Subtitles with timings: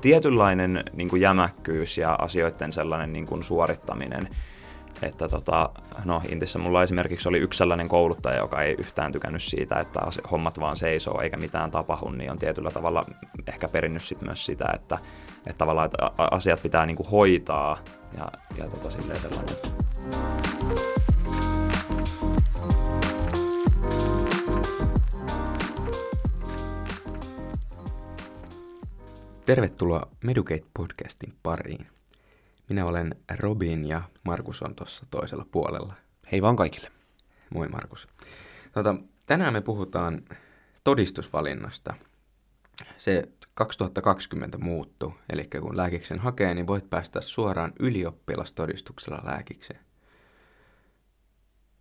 [0.00, 4.28] tietynlainen niin kuin jämäkkyys ja asioiden sellainen niin kuin suorittaminen.
[5.02, 5.70] Että tota,
[6.04, 10.60] no Intissä mulla esimerkiksi oli yksi sellainen kouluttaja, joka ei yhtään tykännyt siitä, että hommat
[10.60, 13.04] vaan seisoo eikä mitään tapahdu, niin on tietyllä tavalla
[13.46, 14.98] ehkä perinnyt sit myös sitä, että,
[15.46, 17.78] että tavallaan että asiat pitää niin kuin hoitaa
[18.18, 19.79] ja, ja tota, silleen sellainen.
[29.50, 31.86] Tervetuloa Medukate-podcastin pariin.
[32.68, 35.94] Minä olen Robin ja Markus on tuossa toisella puolella.
[36.32, 36.92] Hei vaan kaikille.
[37.54, 38.08] Moi Markus.
[38.72, 38.94] Tota,
[39.26, 40.22] tänään me puhutaan
[40.84, 41.94] todistusvalinnasta.
[42.98, 49.80] Se 2020 muuttu, eli kun lääkiksen hakee, niin voit päästä suoraan ylioppilastodistuksella lääkikseen.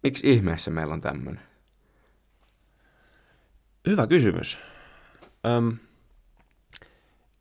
[0.04, 1.44] Miksi ihmeessä meillä on tämmöinen?
[3.88, 4.60] Hyvä kysymys.
[5.46, 5.78] Öm,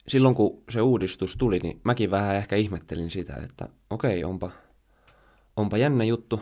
[0.08, 4.50] silloin kun se uudistus tuli, niin mäkin vähän ehkä ihmettelin sitä, että okei, onpa,
[5.56, 6.40] onpa jännä juttu,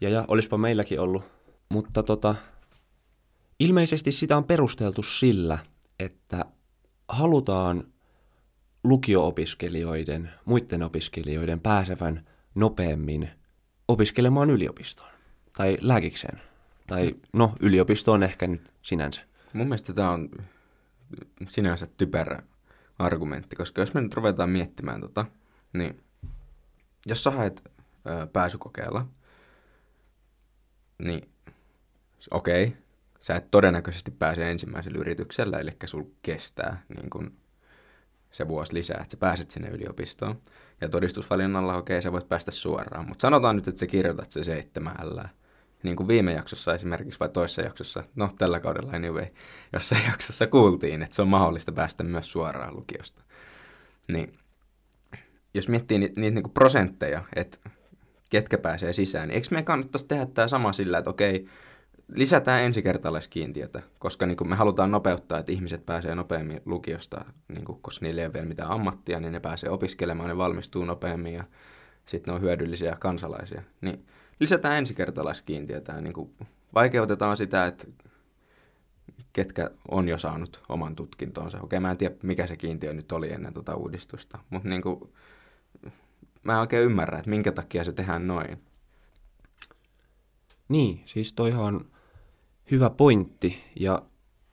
[0.00, 1.24] ja, ja olispa meilläkin ollut.
[1.68, 2.34] Mutta tota,
[3.60, 5.58] ilmeisesti sitä on perusteltu sillä,
[5.98, 6.44] että
[7.08, 7.84] halutaan
[8.84, 13.30] lukio-opiskelijoiden, muiden opiskelijoiden pääsevän nopeammin
[13.88, 15.10] opiskelemaan yliopistoon
[15.56, 16.40] tai lääkikseen.
[16.86, 19.22] Tai no, yliopistoon ehkä nyt sinänsä.
[19.54, 20.30] Mun mielestä tämä on
[21.48, 22.42] sinänsä typerä
[22.98, 25.24] argumentti, koska jos me nyt ruvetaan miettimään tota,
[25.72, 26.04] niin
[27.06, 27.62] jos sä haet
[28.06, 29.06] ö, pääsykokeella,
[30.98, 31.28] niin
[32.30, 32.76] okei, okay,
[33.20, 37.36] sä et todennäköisesti pääse ensimmäisellä yrityksellä, eli sul kestää niin kun
[38.32, 40.40] se vuosi lisää, että sä pääset sinne yliopistoon.
[40.80, 44.44] Ja todistusvalinnalla, okei, okay, sä voit päästä suoraan, mutta sanotaan nyt, että sä kirjoitat se
[44.44, 45.28] seitsemällä
[45.82, 49.26] niin kuin viime jaksossa esimerkiksi, vai toisessa jaksossa, no tällä kaudella anyway,
[49.72, 53.22] jossain jaksossa kuultiin, että se on mahdollista päästä myös suoraan lukiosta.
[54.08, 54.32] Niin,
[55.54, 57.58] jos miettii niitä, niitä niin prosentteja, että
[58.30, 61.46] ketkä pääsee sisään, niin eikö meidän kannattaisi tehdä tämä sama sillä, että okei,
[62.14, 67.78] lisätään ensikertalaiskiintiötä, koska niin kuin me halutaan nopeuttaa, että ihmiset pääsee nopeammin lukiosta, niin kuin,
[67.82, 71.44] koska niillä ei ole vielä mitään ammattia, niin ne pääsee opiskelemaan, ne valmistuu nopeammin ja
[72.06, 73.62] sitten ne on hyödyllisiä kansalaisia.
[73.80, 74.06] Niin
[74.40, 76.30] lisätään ensikertalaiskiintiötä niin kuin
[76.74, 77.86] vaikeutetaan sitä, että
[79.32, 81.60] ketkä on jo saanut oman tutkintonsa.
[81.60, 85.12] Okei, mä en tiedä, mikä se kiintiö nyt oli ennen tuota uudistusta, mutta niin kuin,
[86.42, 88.62] mä en oikein ymmärrä, että minkä takia se tehdään noin.
[90.68, 91.90] Niin, siis toihan on
[92.70, 94.02] hyvä pointti, ja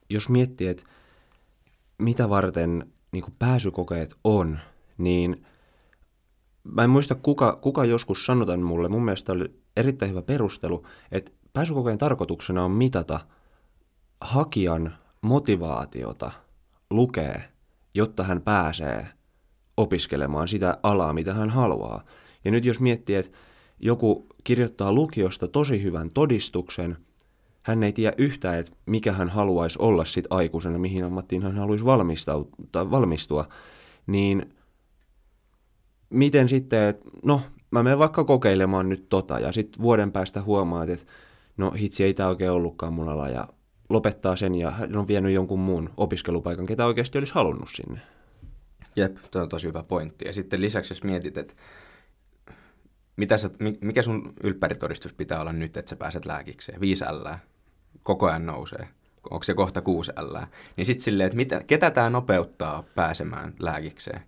[0.10, 0.84] jos miettii, että
[1.98, 4.60] mitä varten niin pääsykokeet on,
[4.98, 5.46] niin
[6.64, 11.32] mä en muista kuka, kuka joskus sanotan mulle, mun mielestä oli erittäin hyvä perustelu, että
[11.54, 13.20] pääsykokeen tarkoituksena on mitata
[14.22, 16.32] hakijan motivaatiota
[16.90, 17.44] lukee,
[17.94, 19.08] jotta hän pääsee
[19.78, 22.04] opiskelemaan sitä alaa, mitä hän haluaa.
[22.46, 23.38] Ja nyt jos miettii, että
[23.80, 26.98] joku kirjoittaa lukiosta tosi hyvän todistuksen,
[27.62, 31.86] hän ei tiedä yhtään, että mikä hän haluaisi olla sit aikuisena, mihin ammattiin hän haluaisi
[32.92, 33.48] valmistua,
[34.08, 34.56] niin
[36.10, 37.42] miten sitten, että no
[37.80, 41.06] mä menen vaikka kokeilemaan nyt tota, ja sitten vuoden päästä huomaat, että
[41.58, 43.48] no hitsi ei tämä oikein ollutkaan mun ala, ja
[43.90, 48.02] lopettaa sen, ja hän on vienyt jonkun muun opiskelupaikan, ketä oikeasti olisi halunnut sinne.
[48.96, 50.26] Jep, tuo on tosi hyvä pointti.
[50.28, 51.54] Ja sitten lisäksi, jos mietit, että
[53.16, 53.50] mitä sä,
[53.82, 56.82] mikä sun ylppäritodistus pitää olla nyt, että sä pääset lääkikseen?
[56.82, 57.28] 5 L,
[58.04, 58.88] koko ajan nousee.
[59.30, 60.38] Onko se kohta 6 L?
[60.78, 64.22] Niin sitten silleen, että mitä, ketä tämä nopeuttaa pääsemään lääkikseen?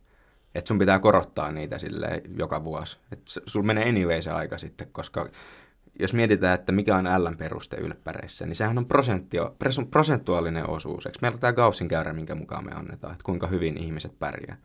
[0.57, 2.97] Että sun pitää korottaa niitä sille joka vuosi.
[3.11, 5.29] Että sul menee anyway se aika sitten, koska
[5.99, 9.55] jos mietitään, että mikä on L peruste ylppäreissä, niin sehän on prosenttio,
[9.91, 11.05] prosentuaalinen osuus.
[11.05, 14.57] Eikö meillä on tämä Gaussin käyrä, minkä mukaan me annetaan, että kuinka hyvin ihmiset pärjää.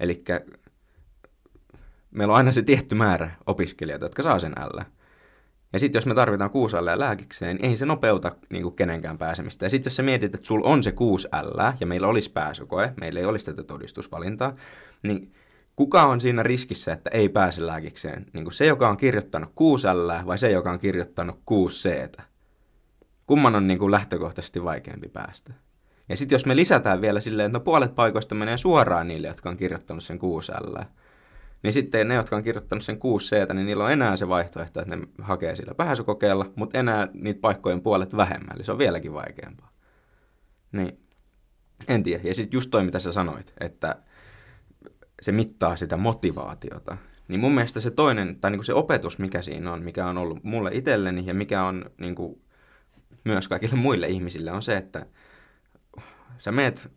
[0.00, 0.24] Eli
[2.10, 4.80] meillä on aina se tietty määrä opiskelijoita, jotka saa sen L.
[5.72, 9.18] Ja sitten jos me tarvitaan 6 L lääkikseen, niin ei se nopeuta niin kuin kenenkään
[9.18, 9.66] pääsemistä.
[9.66, 12.92] Ja sitten jos sä mietit, että sulla on se 6 L ja meillä olisi pääsykoe,
[13.00, 14.54] meillä ei olisi tätä todistusvalintaa,
[15.02, 15.32] niin
[15.76, 18.26] kuka on siinä riskissä, että ei pääse lääkikseen?
[18.32, 22.12] Niin kuin se, joka on kirjoittanut 6 L vai se, joka on kirjoittanut 6 C?
[23.26, 25.52] Kumman on niin kuin lähtökohtaisesti vaikeampi päästä?
[26.08, 29.48] Ja sitten jos me lisätään vielä silleen, että no puolet paikoista menee suoraan niille, jotka
[29.50, 30.76] on kirjoittanut sen 6 L,
[31.62, 34.80] niin sitten ne, jotka on kirjoittanut sen 6 C, niin niillä on enää se vaihtoehto,
[34.80, 39.12] että ne hakee sillä pääsykokeella, mutta enää niitä paikkojen puolet vähemmän, eli se on vieläkin
[39.12, 39.70] vaikeampaa.
[40.72, 40.98] Niin,
[41.88, 42.22] en tiedä.
[42.28, 43.96] Ja sitten just toi, mitä sä sanoit, että
[45.22, 46.96] se mittaa sitä motivaatiota.
[47.28, 50.18] Niin mun mielestä se toinen, tai niin kuin se opetus, mikä siinä on, mikä on
[50.18, 52.40] ollut mulle itselleni ja mikä on niin kuin
[53.24, 55.06] myös kaikille muille ihmisille, on se, että
[56.38, 56.88] sä meet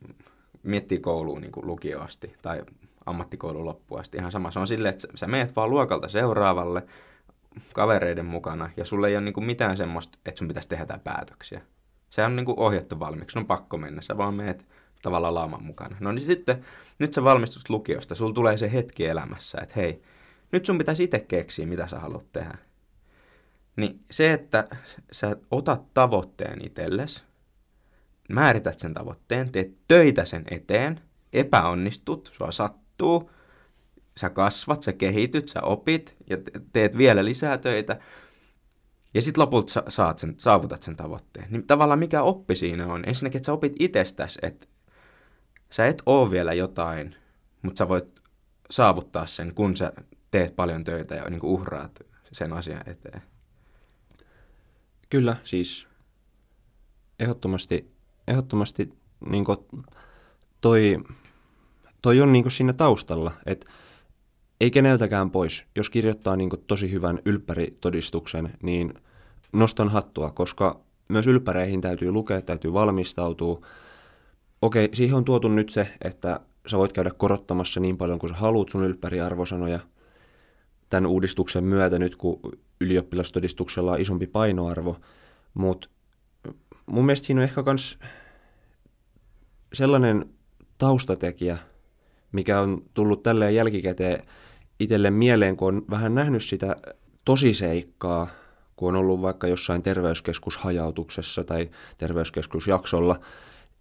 [0.63, 2.63] miettii kouluun niin kuin lukio asti tai
[3.05, 4.51] ammattikoulun loppuun asti, ihan sama.
[4.51, 6.83] Se on silleen, että sä- meet vaan luokalta seuraavalle
[7.73, 11.61] kavereiden mukana ja sulle ei ole niin kuin mitään semmoista, että sun pitäisi tehdä päätöksiä.
[12.09, 14.65] Se on niin kuin ohjattu valmiiksi, on pakko mennä, sä vaan meet
[15.01, 15.97] tavallaan laaman mukana.
[15.99, 16.65] No niin sitten,
[16.99, 20.01] nyt sä valmistut lukiosta, sulla tulee se hetki elämässä, että hei,
[20.51, 22.57] nyt sun pitäisi itse keksiä, mitä sä haluat tehdä.
[23.75, 24.67] Niin se, että
[25.11, 27.23] sä otat tavoitteen itsellesi,
[28.29, 30.99] määrität sen tavoitteen, teet töitä sen eteen,
[31.33, 33.31] epäonnistut, sua sattuu,
[34.17, 37.99] sä kasvat, sä kehityt, sä opit ja te- teet vielä lisää töitä,
[39.13, 41.47] ja sitten lopulta sa- saat sen, saavutat sen tavoitteen.
[41.49, 43.03] Niin tavallaan mikä oppi siinä on?
[43.07, 44.67] Ensinnäkin, että sä opit itsestäsi, että
[45.75, 47.15] sä et oo vielä jotain,
[47.61, 48.13] mutta sä voit
[48.69, 49.93] saavuttaa sen, kun sä
[50.31, 51.99] teet paljon töitä ja niin uhraat
[52.31, 53.21] sen asian eteen.
[55.09, 55.87] Kyllä, siis
[57.19, 57.91] ehdottomasti,
[58.27, 58.93] ehdottomasti
[59.29, 59.45] niin
[60.61, 61.03] toi,
[62.01, 63.71] toi on niin siinä taustalla, että
[64.61, 65.65] ei keneltäkään pois.
[65.75, 68.93] Jos kirjoittaa niin tosi hyvän ylppäritodistuksen, niin
[69.53, 73.65] nostan hattua, koska myös ylppäreihin täytyy lukea, täytyy valmistautua.
[74.65, 78.35] Okei, siihen on tuotu nyt se, että sä voit käydä korottamassa niin paljon kuin sä
[78.35, 79.79] haluat sun ylppäriarvosanoja
[80.89, 82.39] tämän uudistuksen myötä nyt, kun
[82.81, 84.97] ylioppilastodistuksella on isompi painoarvo,
[85.53, 85.89] mutta
[86.85, 87.99] mun mielestä siinä on ehkä myös
[89.73, 90.29] sellainen
[90.77, 91.57] taustatekijä,
[92.31, 94.23] mikä on tullut tälleen jälkikäteen
[94.79, 96.75] itselle mieleen, kun on vähän nähnyt sitä
[97.25, 98.27] tosiseikkaa,
[98.75, 103.19] kun on ollut vaikka jossain terveyskeskushajautuksessa tai terveyskeskusjaksolla,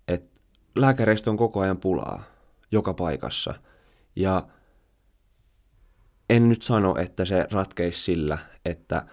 [0.09, 0.34] että
[0.77, 2.23] lääkäreistä on koko ajan pulaa
[2.71, 3.55] joka paikassa.
[4.17, 4.47] Ja
[6.31, 9.07] en nyt sano, että se ratkeisi sillä, että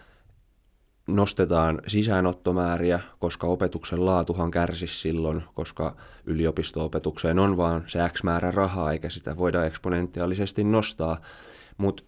[1.08, 8.92] nostetaan sisäänottomääriä, koska opetuksen laatuhan kärsisi silloin, koska yliopisto-opetukseen on vaan se X määrä rahaa,
[8.92, 11.22] eikä sitä voida eksponentiaalisesti nostaa.
[11.78, 12.04] Mutta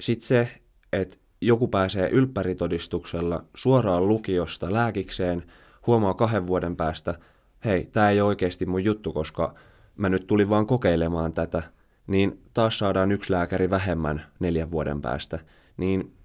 [0.00, 0.48] sitten se,
[0.92, 5.42] että joku pääsee ylppäritodistuksella suoraan lukiosta lääkikseen,
[5.86, 7.18] huomaa kahden vuoden päästä,
[7.64, 9.54] hei, tämä ei ole oikeasti mun juttu, koska
[9.96, 11.62] mä nyt tulin vaan kokeilemaan tätä,
[12.06, 15.38] niin taas saadaan yksi lääkäri vähemmän neljän vuoden päästä,
[15.76, 16.16] niin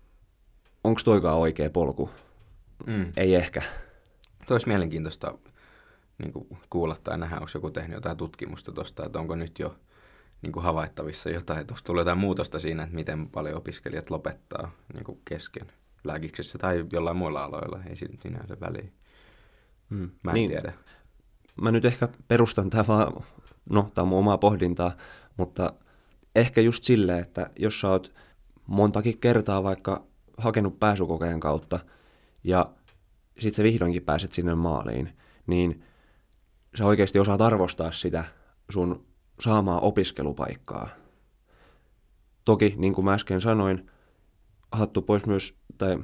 [0.84, 2.10] onko toikaan oikea polku?
[2.88, 3.14] Mm.
[3.18, 3.62] Ei ehkä.
[4.48, 5.38] Tuo olisi mielenkiintoista
[6.18, 9.76] niin kuin kuulla tai nähdä, onko joku tehnyt jotain tutkimusta tuosta, että onko nyt jo
[10.42, 14.72] niin kuin havaittavissa jotain, että onko tullut jotain muutosta siinä, että miten paljon opiskelijat lopettaa
[14.94, 15.68] niin kuin kesken
[16.04, 18.90] lääkiksessä tai jollain muilla aloilla, ei siinä sinänsä väliä.
[19.90, 20.10] Mm.
[20.24, 20.50] Mä en niin.
[20.50, 20.74] tiedä.
[21.62, 23.24] Mä nyt ehkä perustan tämä vaan,
[23.70, 24.92] no tämä on mun omaa pohdintaa,
[25.38, 25.74] mutta
[26.36, 28.14] ehkä just silleen, että jos sä oot
[28.68, 30.04] montakin kertaa vaikka
[30.38, 31.80] hakenut pääsykokeen kautta
[32.44, 32.72] ja
[33.40, 35.10] sit sä vihdoinkin pääset sinne maaliin,
[35.48, 35.84] niin
[36.78, 38.26] sä oikeasti osaat arvostaa sitä
[38.70, 39.06] sun
[39.40, 40.90] saamaa opiskelupaikkaa.
[42.46, 43.90] Toki, niin kuin mä äsken sanoin,
[44.72, 45.98] hattu pois myös, tai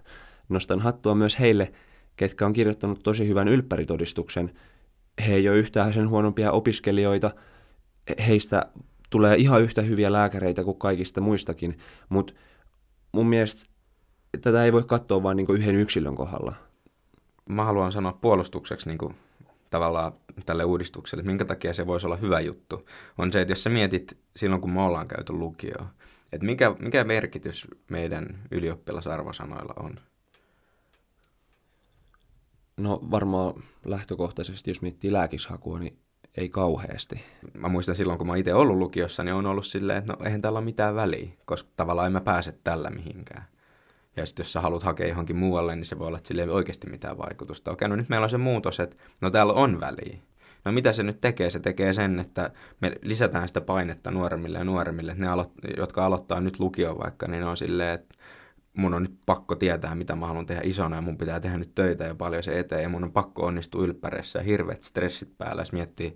[0.48, 1.72] nostan hattua myös heille,
[2.16, 4.58] ketkä on kirjoittanut tosi hyvän ylppäritodistuksen.
[5.26, 7.30] He ei ole yhtään sen huonompia opiskelijoita,
[8.26, 8.66] heistä
[9.10, 11.78] tulee ihan yhtä hyviä lääkäreitä kuin kaikista muistakin,
[12.08, 12.32] mutta
[13.12, 13.70] mun mielestä
[14.40, 16.54] tätä ei voi katsoa vain niin yhden yksilön kohdalla.
[17.48, 19.14] Mä haluan sanoa puolustukseksi niin kuin,
[19.70, 20.12] tavallaan
[20.46, 22.88] tälle uudistukselle, minkä takia se voisi olla hyvä juttu,
[23.18, 25.88] on se, että jos sä mietit silloin, kun me ollaan käyty lukioon,
[26.32, 30.00] että mikä, mikä merkitys meidän ylioppilasarvosanoilla on?
[32.78, 33.54] No varmaan
[33.84, 35.98] lähtökohtaisesti, jos miettii lääkishakua, niin
[36.36, 37.20] ei kauheasti.
[37.54, 40.42] Mä muistan silloin, kun mä itse ollut lukiossa, niin on ollut silleen, että no eihän
[40.42, 43.44] tällä ole mitään väliä, koska tavallaan en mä pääse tällä mihinkään.
[44.16, 46.48] Ja sitten jos sä haluat hakea johonkin muualle, niin se voi olla, että sillä ei
[46.48, 47.70] oikeasti mitään vaikutusta.
[47.70, 50.18] Okei, no nyt meillä on se muutos, että no täällä on väliä.
[50.64, 51.50] No mitä se nyt tekee?
[51.50, 55.14] Se tekee sen, että me lisätään sitä painetta nuoremmille ja nuoremmille.
[55.14, 55.26] Ne,
[55.76, 58.14] jotka aloittaa nyt lukio vaikka, niin ne on silleen, että
[58.76, 61.74] mun on nyt pakko tietää, mitä mä haluan tehdä isona ja mun pitää tehdä nyt
[61.74, 65.62] töitä ja paljon se eteen ja mun on pakko onnistua ylppäreissä ja hirveät stressit päällä.
[65.62, 66.14] Jos miettii,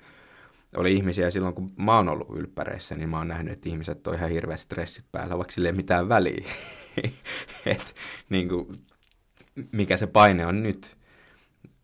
[0.77, 4.15] oli ihmisiä silloin, kun mä oon ollut ylppäreissä, niin mä oon nähnyt, että ihmiset on
[4.15, 6.45] ihan hirveät stressit päällä, vaikka sille ei mitään väliä.
[7.67, 7.95] Et,
[8.29, 8.67] niin kuin,
[9.73, 10.97] mikä se paine on nyt.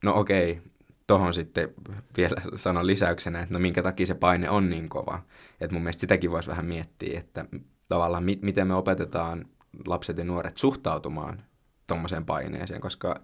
[0.03, 0.63] No okei,
[1.07, 1.69] tohon sitten
[2.17, 5.23] vielä sanon lisäyksenä, että no minkä takia se paine on niin kova.
[5.61, 7.45] Että mun mielestä sitäkin voisi vähän miettiä, että
[7.89, 9.47] tavallaan mi- miten me opetetaan
[9.87, 11.43] lapset ja nuoret suhtautumaan
[11.87, 13.21] tuommoiseen paineeseen, koska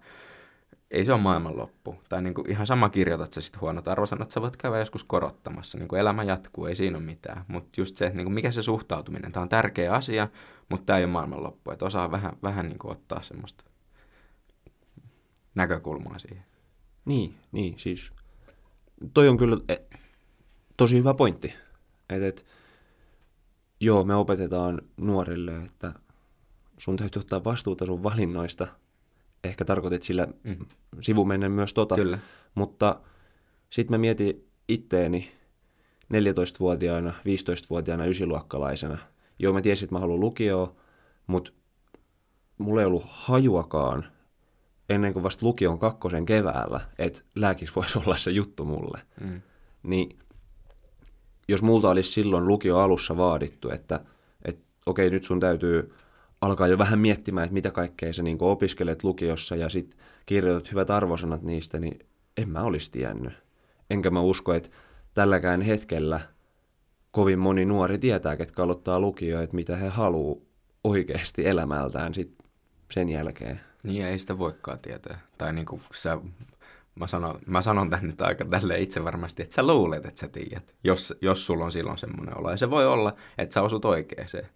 [0.91, 1.95] ei se ole maailmanloppu.
[2.09, 5.77] Tai niin kuin ihan sama kirjoitat sä sitten huonot arvosanat, sä voit käydä joskus korottamassa.
[5.77, 7.45] Niin kuin elämä jatkuu, ei siinä ole mitään.
[7.47, 10.27] Mutta just se, että niin kuin mikä se suhtautuminen, tämä on tärkeä asia,
[10.69, 11.71] mutta tämä ei ole maailmanloppu.
[11.71, 13.63] Että osaa vähän, vähän niin kuin ottaa semmoista
[15.55, 16.45] näkökulmaa siihen.
[17.05, 18.11] Niin, niin siis.
[19.13, 19.75] Toi on kyllä, e,
[20.77, 21.53] tosi hyvä pointti.
[22.09, 22.45] Et, et,
[23.79, 25.93] joo, me opetetaan nuorille, että
[26.77, 28.67] sun täytyy ottaa vastuuta sun valinnoista.
[29.43, 30.65] Ehkä tarkoitit sillä mm.
[31.01, 31.95] sivumennen myös tota.
[31.95, 32.19] Kyllä.
[32.55, 33.01] Mutta
[33.69, 35.31] sitten mä mietin itteeni
[36.13, 38.97] 14-vuotiaana, 15-vuotiaana, ysiluokkalaisena.
[39.39, 40.75] Joo, mä tiesin, että mä haluan lukioon,
[41.27, 41.51] mutta
[42.57, 44.05] mulla ei ollut hajuakaan
[44.89, 49.01] ennen kuin vasta lukion kakkosen keväällä, että lääkis voisi olla se juttu mulle.
[49.21, 49.41] Mm.
[49.83, 50.19] Niin
[51.47, 53.99] jos multa olisi silloin lukio alussa vaadittu, että,
[54.45, 55.93] että okei, nyt sun täytyy
[56.41, 60.89] alkaa jo vähän miettimään, että mitä kaikkea sä niin opiskelet lukiossa ja sitten kirjoitat hyvät
[60.89, 61.99] arvosanat niistä, niin
[62.37, 63.33] en mä olisi tiennyt.
[63.89, 64.69] Enkä mä usko, että
[65.13, 66.19] tälläkään hetkellä
[67.11, 70.41] kovin moni nuori tietää, ketkä aloittaa lukio, että mitä he haluaa
[70.83, 72.35] oikeasti elämältään sit
[72.91, 73.61] sen jälkeen.
[73.83, 75.19] Niin, ei sitä voikaan tietää.
[75.37, 76.17] Tai niin kuin sä,
[76.95, 80.27] mä, sanon, mä sanon tän nyt aika tälleen itse varmasti, että sä luulet, että sä
[80.27, 82.51] tiedät, jos, jos sulla on silloin semmoinen olo.
[82.51, 84.49] Ja se voi olla, että sä osut oikeeseen.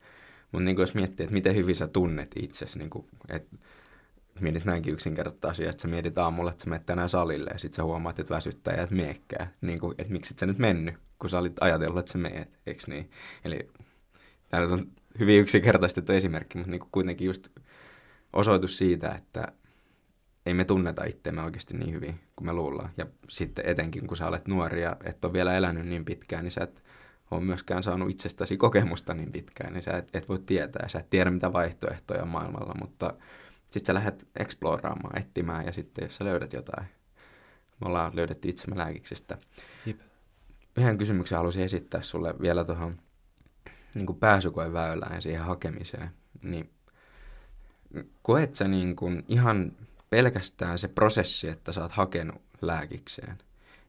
[0.51, 3.57] Mutta niin jos miettii, että miten hyvin sä tunnet itsesi, niin kuin, että
[4.39, 7.75] mietit näinkin yksinkertaista asiaa, että sä mietit aamulla, että sä menet tänään salille ja sitten
[7.75, 9.51] sä huomaat, että väsyttää ja et miekkää.
[9.61, 12.59] Niin kuin, että miksi et sä nyt mennyt, kun sä olit ajatellut, että sä meet,
[12.67, 13.09] eikö niin?
[13.45, 13.69] Eli
[14.49, 14.87] tämä on
[15.19, 17.47] hyvin yksinkertaistettu esimerkki, mutta niin kuin kuitenkin just
[18.33, 19.47] osoitus siitä, että
[20.45, 22.89] ei me tunneta itseämme oikeasti niin hyvin kuin me luullaan.
[22.97, 26.51] Ja sitten etenkin, kun sä olet nuori ja et ole vielä elänyt niin pitkään, niin
[26.51, 26.83] sä et
[27.31, 30.87] ole myöskään saanut itsestäsi kokemusta niin pitkään, niin sä et, et voi tietää.
[30.87, 33.13] Sä et tiedä, mitä vaihtoehtoja on maailmalla, mutta
[33.61, 36.87] sitten sä lähdet eksploraamaan, etsimään ja sitten jos sä löydät jotain.
[37.81, 39.37] Me ollaan löydetty itsemme lääkiksestä.
[39.85, 39.99] Jep.
[40.77, 42.97] Yhden kysymyksen haluaisin esittää sulle vielä tuohon
[43.95, 46.09] niin pääsykoen väylään ja siihen hakemiseen.
[46.41, 46.69] Niin
[48.21, 49.71] koet sä niin kuin ihan
[50.09, 53.37] pelkästään se prosessi, että sä oot hakenut lääkikseen,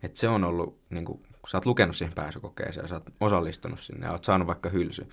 [0.02, 3.80] että se on ollut, niin kuin, kun sä oot lukenut siihen pääsykokeeseen sä oot osallistunut
[3.80, 5.08] sinne ja oot saanut vaikka hylsy,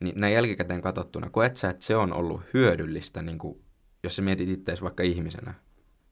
[0.00, 3.60] niin näin jälkikäteen katsottuna, koet sä, että se on ollut hyödyllistä, niin kuin,
[4.02, 5.54] jos sä mietit itseäsi vaikka ihmisenä?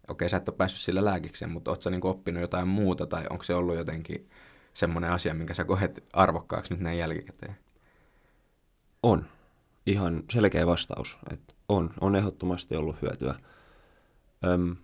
[0.09, 3.07] Okei, sä et ole päässyt sillä lääkikseen, mutta oot sä niin kuin, oppinut jotain muuta
[3.07, 4.29] tai onko se ollut jotenkin
[4.75, 7.57] semmoinen asia, minkä sä koet arvokkaaksi nyt näin jälkikäteen?
[9.03, 9.25] On.
[9.87, 11.19] Ihan selkeä vastaus.
[11.33, 13.35] Että on, on ehdottomasti ollut hyötyä.
[14.47, 14.77] Öm,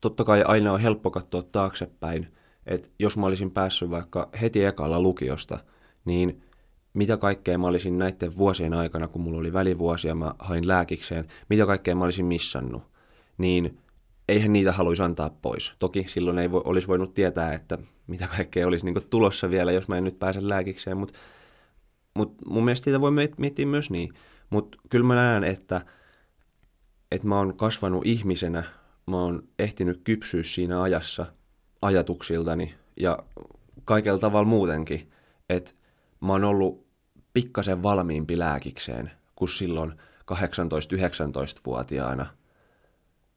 [0.00, 2.32] totta kai aina on helppo katsoa taaksepäin,
[2.66, 5.58] että jos mä olisin päässyt vaikka heti ekalla lukiosta,
[6.04, 6.42] niin
[6.94, 11.66] mitä kaikkea mä olisin näiden vuosien aikana, kun mulla oli välivuosia, mä hain lääkikseen, mitä
[11.66, 12.82] kaikkea mä olisin missannut,
[13.38, 13.78] niin
[14.28, 15.74] eihän niitä haluaisi antaa pois.
[15.78, 19.88] Toki silloin ei voi, olisi voinut tietää, että mitä kaikkea olisi niin tulossa vielä, jos
[19.88, 21.18] mä en nyt pääse lääkikseen, mutta
[22.14, 24.14] mut mun mielestä siitä voi miettiä myös niin.
[24.50, 25.80] Mutta kyllä mä näen, että,
[27.10, 28.62] että mä oon kasvanut ihmisenä,
[29.06, 31.26] mä oon ehtinyt kypsyä siinä ajassa
[31.84, 33.18] ajatuksiltani ja
[33.84, 35.10] kaikella tavalla muutenkin,
[35.48, 35.72] että
[36.20, 36.86] mä oon ollut
[37.34, 39.92] pikkasen valmiimpi lääkikseen kuin silloin
[40.32, 42.26] 18-19-vuotiaana,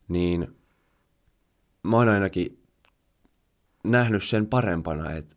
[0.08, 0.58] niin
[1.84, 2.64] mä oon ainakin
[3.84, 5.36] nähnyt sen parempana, että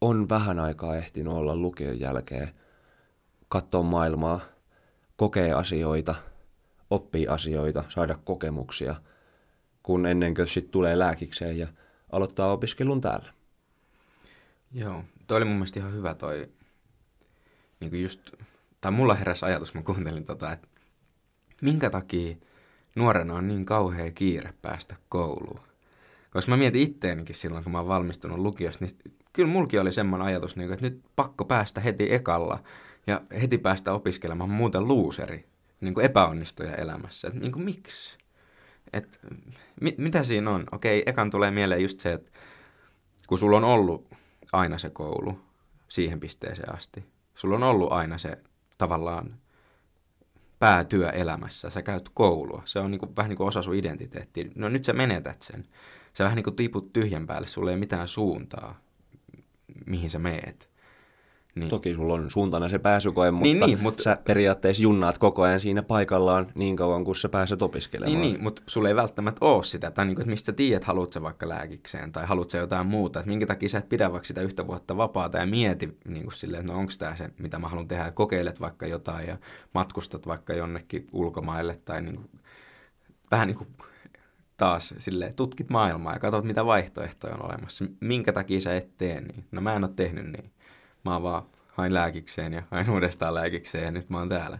[0.00, 2.48] on vähän aikaa ehtinyt olla lukion jälkeen,
[3.48, 4.40] katsoa maailmaa,
[5.16, 6.14] kokee asioita,
[6.90, 8.94] oppii asioita, saada kokemuksia,
[9.82, 11.68] kun ennen kuin sitten tulee lääkikseen ja
[12.12, 13.32] aloittaa opiskelun täällä.
[14.72, 16.48] Joo, toi oli mun mielestä ihan hyvä toi,
[17.80, 18.32] niin kuin just,
[18.80, 20.68] tai mulla heräsi ajatus, mä kuuntelin tota, että
[21.60, 22.36] minkä takia
[22.94, 25.60] nuorena on niin kauhea kiire päästä kouluun.
[26.30, 28.96] Koska mä mietin itteenikin silloin, kun mä oon valmistunut lukiosta, niin
[29.32, 32.62] kyllä mulki oli semmoinen ajatus, niin että nyt pakko päästä heti ekalla
[33.06, 35.46] ja heti päästä opiskelemaan muuten luuseri,
[35.80, 37.28] niin kuin epäonnistuja elämässä.
[37.28, 38.18] Et, niin kuin miksi?
[38.92, 39.20] Et,
[39.80, 40.64] mit, mitä siinä on?
[40.72, 42.32] Okei, ekan tulee mieleen just se, että
[43.28, 44.08] kun sulla on ollut
[44.52, 45.40] aina se koulu
[45.88, 48.38] siihen pisteeseen asti, sulla on ollut aina se
[48.78, 49.34] tavallaan
[50.58, 54.44] päätyö elämässä, sä käyt koulua, se on niin vähän niin kuin osa sun identiteettiä.
[54.54, 55.64] No nyt sä menetät sen.
[56.14, 58.80] Sä vähän niin kuin tiput tyhjän päälle, sulla ei ole mitään suuntaa,
[59.86, 60.71] mihin sä meet.
[61.54, 61.68] Niin.
[61.68, 65.60] Toki sulla on suuntana se pääsykoe, mutta, niin, niin, mutta sä periaatteessa junnaat koko ajan
[65.60, 68.20] siinä paikallaan niin kauan, kun sä pääset opiskelemaan.
[68.20, 70.84] Niin, niin mutta sulla ei välttämättä ole sitä, tai niin kuin, että mistä sä tiedät,
[70.84, 74.12] haluat sä vaikka lääkikseen, tai haluat sä jotain muuta, että minkä takia sä et pidä
[74.12, 77.30] vaikka sitä yhtä vuotta vapaata ja mieti niin kuin silleen, että no onko tämä se,
[77.38, 79.38] mitä mä haluan tehdä, ja kokeilet vaikka jotain ja
[79.74, 82.30] matkustat vaikka jonnekin ulkomaille, tai niin kuin,
[83.30, 83.68] vähän niin kuin
[84.56, 87.84] taas silleen, tutkit maailmaa ja katsot, mitä vaihtoehtoja on olemassa.
[88.00, 89.44] Minkä takia sä et tee niin?
[89.50, 90.51] No mä en ole tehnyt niin
[91.04, 94.58] mä vaan hain lääkikseen ja hain uudestaan lääkikseen ja nyt mä oon täällä.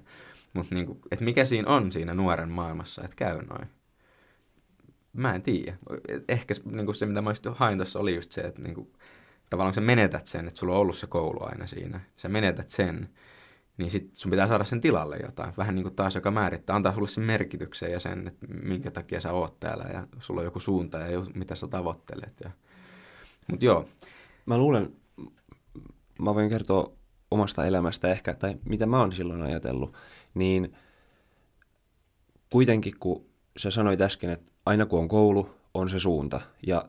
[0.52, 3.68] Mutta niinku, että mikä siinä on siinä nuoren maailmassa, että käy noin?
[5.12, 5.76] Mä en tiedä.
[6.28, 8.92] Ehkä niinku se, mitä mä hain tuossa, oli just se, että niinku,
[9.50, 13.08] tavallaan sä menetät sen, että sulla on ollut se koulu aina siinä, sä menetät sen,
[13.76, 15.52] niin sit sun pitää saada sen tilalle jotain.
[15.56, 19.20] Vähän niin kuin taas, joka määrittää, antaa sulle sen merkityksen ja sen, että minkä takia
[19.20, 22.40] sä oot täällä ja sulla on joku suunta ja mitä sä tavoittelet.
[22.44, 22.50] Ja...
[23.50, 23.88] Mutta joo.
[24.46, 24.92] Mä luulen,
[26.22, 26.92] mä voin kertoa
[27.30, 29.94] omasta elämästä ehkä, tai mitä mä oon silloin ajatellut,
[30.34, 30.76] niin
[32.50, 33.26] kuitenkin kun
[33.56, 36.88] sä sanoit äsken, että aina kun on koulu, on se suunta, ja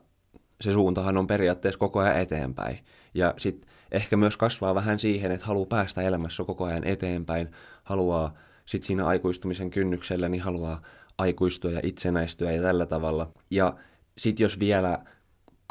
[0.62, 2.80] se suuntahan on periaatteessa koko ajan eteenpäin.
[3.14, 7.52] Ja sitten ehkä myös kasvaa vähän siihen, että haluaa päästä elämässä koko ajan eteenpäin,
[7.84, 8.34] haluaa
[8.66, 10.82] sitten siinä aikuistumisen kynnyksellä, niin haluaa
[11.18, 13.32] aikuistua ja itsenäistyä ja tällä tavalla.
[13.50, 13.76] Ja
[14.18, 15.00] sitten jos vielä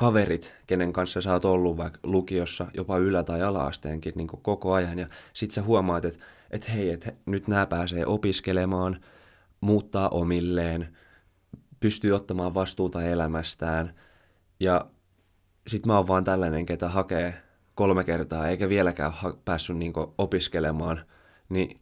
[0.02, 4.98] kaverit, kenen kanssa sä oot ollut vaikka lukiossa, jopa ylä- tai ala-asteenkin niin koko ajan,
[4.98, 9.00] ja sitten sä huomaat, että et hei, että nyt nämä pääsee opiskelemaan,
[9.60, 10.96] muuttaa omilleen,
[11.80, 13.94] pystyy ottamaan vastuuta elämästään,
[14.60, 14.86] ja
[15.66, 17.34] sitten mä oon vaan tällainen, ketä hakee
[17.74, 21.04] kolme kertaa, eikä vieläkään ha- päässyt niin opiskelemaan,
[21.48, 21.80] niin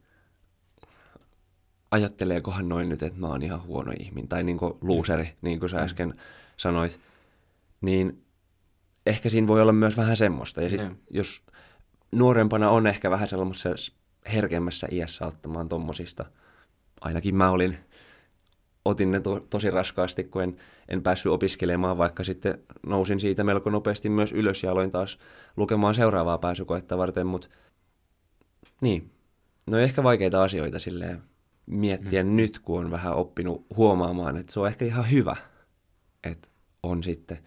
[1.91, 5.77] ajatteleekohan noin nyt, että mä oon ihan huono ihminen, tai niin luuseri, niin kuin sä
[5.77, 5.85] mm.
[5.85, 6.15] äsken
[6.57, 7.01] sanoit,
[7.81, 8.25] niin
[9.07, 10.63] ehkä siinä voi olla myös vähän semmoista.
[10.63, 10.97] Ja sit, mm.
[11.11, 11.43] jos
[12.13, 13.93] nuorempana on ehkä vähän sellaisessa
[14.33, 16.25] herkemmässä iässä ottamaan tommosista,
[17.01, 17.79] ainakin mä olin,
[18.85, 20.57] otin ne to, tosi raskaasti, kun en,
[20.89, 25.19] en päässyt opiskelemaan, vaikka sitten nousin siitä melko nopeasti myös ylös ja aloin taas
[25.57, 27.49] lukemaan seuraavaa pääsykoetta varten, mutta
[28.81, 29.11] niin,
[29.67, 31.23] no ehkä vaikeita asioita silleen
[31.67, 32.37] miettiä mm.
[32.37, 35.37] nyt, kun on vähän oppinut huomaamaan, että se on ehkä ihan hyvä,
[36.25, 36.49] että
[36.83, 37.39] on sitten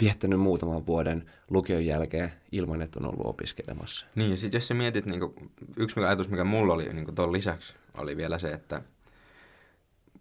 [0.00, 4.06] viettänyt muutaman vuoden lukion jälkeen ilman, että on ollut opiskelemassa.
[4.14, 7.32] Niin, ja sitten jos sä mietit, niin kuin, yksi ajatus, mikä mulla oli niin tuon
[7.32, 8.82] lisäksi, oli vielä se, että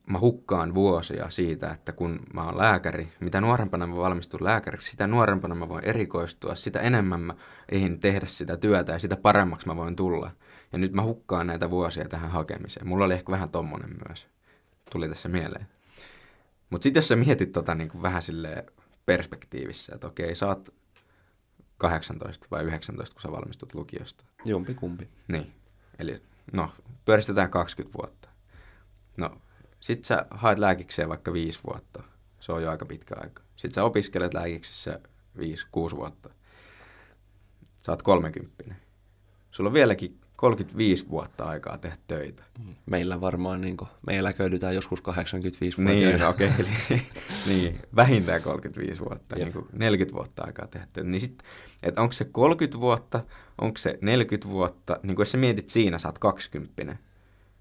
[0.05, 5.07] mä hukkaan vuosia siitä, että kun mä oon lääkäri, mitä nuorempana mä valmistun lääkäriksi, sitä
[5.07, 7.35] nuorempana mä voin erikoistua, sitä enemmän mä
[7.69, 10.31] eihin tehdä sitä työtä ja sitä paremmaksi mä voin tulla.
[10.71, 12.87] Ja nyt mä hukkaan näitä vuosia tähän hakemiseen.
[12.87, 14.27] Mulla oli ehkä vähän tommonen myös.
[14.91, 15.67] Tuli tässä mieleen.
[16.69, 18.63] Mutta sitten jos sä mietit tota niin vähän silleen
[19.05, 20.69] perspektiivissä, että okei, sä oot
[21.77, 24.23] 18 vai 19, kun sä valmistut lukiosta.
[24.45, 25.09] Jompi kumpi.
[25.27, 25.53] Niin,
[25.99, 26.21] eli
[26.53, 26.71] no,
[27.05, 28.29] pyöristetään 20 vuotta.
[29.17, 29.37] No,
[29.79, 32.03] sit sä haet lääkikseen vaikka 5 vuotta.
[32.39, 33.43] Se on jo aika pitkä aika.
[33.55, 34.99] Sitten sä opiskelet lääkiksessä
[35.37, 35.41] 5-6
[35.95, 36.29] vuotta.
[37.81, 38.75] Sä oot 30.
[39.51, 42.43] Sulla on vieläkin 35 vuotta aikaa tehdä töitä.
[42.85, 45.93] Meillä varmaan, niin kuin, me eläköidytään joskus 85 vuotta.
[45.93, 46.65] Niin, okei, okay,
[47.47, 51.09] niin, vähintään 35 vuotta, niin kuin 40 vuotta aikaa tehdä töitä.
[51.09, 51.43] Niin sit,
[51.83, 53.23] että onko se 30 vuotta,
[53.61, 56.97] onko se 40 vuotta, niin kuin jos sä mietit siinä, sä oot 20.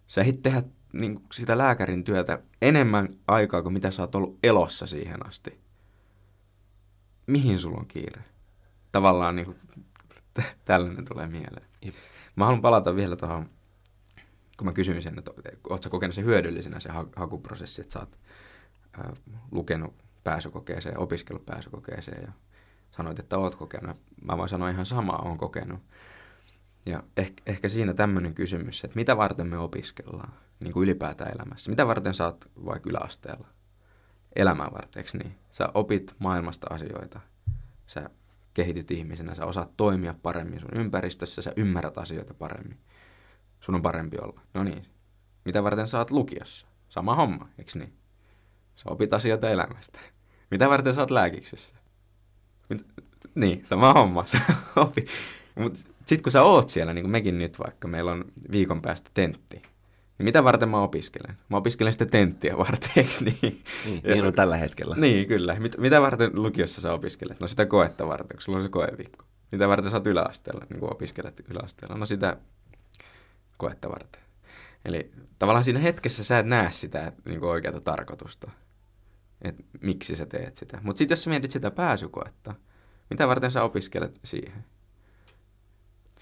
[0.06, 4.38] Sä ehdit tehdä niin kuin sitä lääkärin työtä enemmän aikaa kuin mitä sä oot ollut
[4.42, 5.58] elossa siihen asti.
[7.26, 8.24] Mihin sulla on kiire?
[8.92, 9.56] Tavallaan niin kuin,
[10.64, 11.66] tällainen tulee mieleen.
[11.82, 11.94] Jep.
[12.36, 13.50] Mä haluan palata vielä tuohon,
[14.56, 15.30] kun mä kysyin sen, että
[15.70, 18.18] ootko kokenut sen hyödyllisenä se hakuprosessi, että sä oot
[18.98, 19.12] äh,
[19.50, 22.32] lukenut pääsykokeeseen, opiskellut pääsykokeeseen ja
[22.90, 23.96] sanoit, että oot kokenut.
[24.24, 25.80] Mä voin sanoa ihan samaa, on kokenut.
[26.86, 31.70] Ja ehkä, ehkä siinä tämmöinen kysymys, että mitä varten me opiskellaan niin kuin ylipäätään elämässä?
[31.70, 33.48] Mitä varten sä oot vaikka yläasteella?
[34.36, 35.34] Elämää varten, niin?
[35.52, 37.20] Sä opit maailmasta asioita.
[37.86, 38.10] Sä
[38.54, 42.78] kehityt ihmisenä, sä osaat toimia paremmin sun ympäristössä, sä ymmärrät asioita paremmin.
[43.60, 44.40] Sun on parempi olla.
[44.54, 44.86] No niin,
[45.44, 46.66] mitä varten sä oot lukiossa?
[46.88, 47.92] Sama homma, eikö niin?
[48.76, 50.00] Sä opit asioita elämästä.
[50.50, 51.76] Mitä varten sä oot lääkiksessä?
[52.68, 52.86] Mit...
[53.34, 54.24] Niin, sama homma.
[54.76, 55.06] Opi.
[55.54, 59.10] Mut sit kun sä oot siellä, niin kuin mekin nyt vaikka, meillä on viikon päästä
[59.14, 59.62] tentti,
[60.24, 61.38] mitä varten mä opiskelen?
[61.48, 63.62] Mä opiskelen sitten tenttiä varten, eikö niin?
[63.84, 64.96] Niin, niin on tällä hetkellä.
[64.98, 65.54] Niin, kyllä.
[65.60, 67.40] Mit, mitä varten lukiossa sä opiskelet?
[67.40, 69.24] No sitä koetta varten, kun sulla on se koeviikko.
[69.52, 71.96] Mitä varten sä oot yläasteella, niin kuin opiskelet yläasteella?
[71.96, 72.36] No sitä
[73.56, 74.22] koetta varten.
[74.84, 78.50] Eli tavallaan siinä hetkessä sä et näe sitä niin kuin oikeata tarkoitusta,
[79.42, 80.78] että miksi sä teet sitä.
[80.82, 82.54] Mutta sitten jos sä mietit sitä pääsykoetta,
[83.10, 84.64] mitä varten sä opiskelet siihen?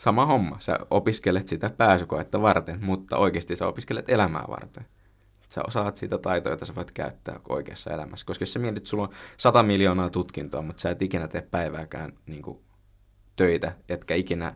[0.00, 0.56] Sama homma.
[0.60, 4.86] Sä opiskelet sitä pääsykoetta varten, mutta oikeasti sä opiskelet elämää varten.
[5.48, 8.26] Sä osaat siitä taitoja, joita sä voit käyttää oikeassa elämässä.
[8.26, 12.12] Koska jos sä mietit, sulla on 100 miljoonaa tutkintoa, mutta sä et ikinä tee päivääkään
[12.26, 12.58] niin kuin,
[13.36, 14.54] töitä, etkä ikinä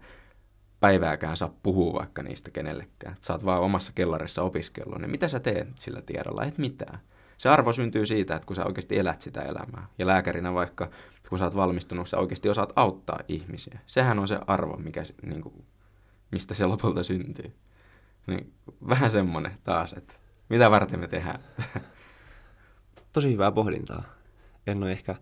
[0.80, 3.16] päivääkään saa puhua vaikka niistä kenellekään.
[3.22, 6.44] Sä oot vaan omassa kellarissa opiskellut, niin mitä sä teet sillä tiedolla?
[6.44, 6.98] Et mitään.
[7.38, 9.87] Se arvo syntyy siitä, että kun sä oikeasti elät sitä elämää.
[9.98, 10.90] Ja lääkärinä vaikka
[11.28, 13.78] kun sä oot valmistunut, sä oikeasti osaat auttaa ihmisiä.
[13.87, 15.64] Sehän on se arvo, mikä, niin kuin,
[16.32, 17.54] mistä se lopulta syntyy.
[18.26, 18.52] Niin,
[18.88, 20.14] vähän semmonen taas, että
[20.48, 21.40] mitä varten me tehdään.
[23.12, 24.02] Tosi hyvää pohdintaa.
[24.66, 25.14] En ole ehkä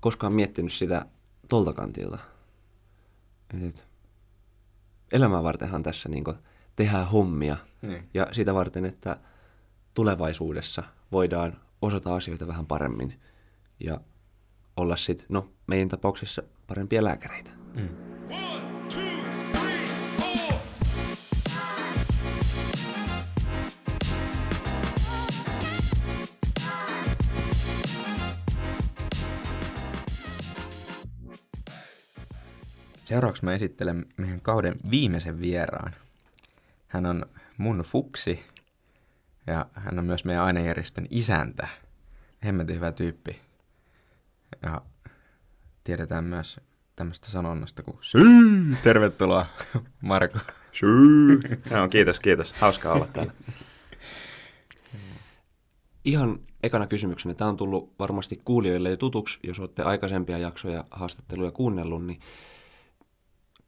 [0.00, 1.06] koskaan miettinyt sitä
[1.48, 2.18] tolta kantilta.
[3.54, 3.88] Et, et,
[5.12, 6.24] elämää vartenhan tässä niin
[6.76, 8.08] tehdään hommia Niin.
[8.14, 9.18] ja sitä varten, että
[9.94, 13.20] tulevaisuudessa voidaan osata asioita vähän paremmin
[13.80, 14.00] ja
[14.78, 17.50] olla sitten, no meidän tapauksessa parempia lääkäreitä.
[17.74, 17.88] Mm.
[18.30, 19.00] One, two,
[19.52, 19.86] three,
[20.18, 20.54] four.
[33.04, 35.94] Seuraavaksi mä esittelen meidän kauden viimeisen vieraan.
[36.88, 37.26] Hän on
[37.58, 38.44] mun fuksi
[39.46, 41.68] ja hän on myös meidän ainejärjestön isäntä.
[42.44, 43.47] Hemmetin hyvä tyyppi.
[44.62, 44.82] Ja
[45.84, 46.60] tiedetään myös
[46.96, 48.76] tämmöistä sanonnasta kuin Syy!
[48.82, 49.46] Tervetuloa,
[50.00, 50.38] Marko.
[50.72, 51.40] Syy.
[51.70, 52.52] Joo, kiitos, kiitos.
[52.52, 53.32] Hauskaa olla täällä.
[56.04, 61.50] Ihan ekana kysymyksenä, tämä on tullut varmasti kuulijoille jo tutuksi, jos olette aikaisempia jaksoja haastatteluja
[61.50, 62.20] kuunnellut, niin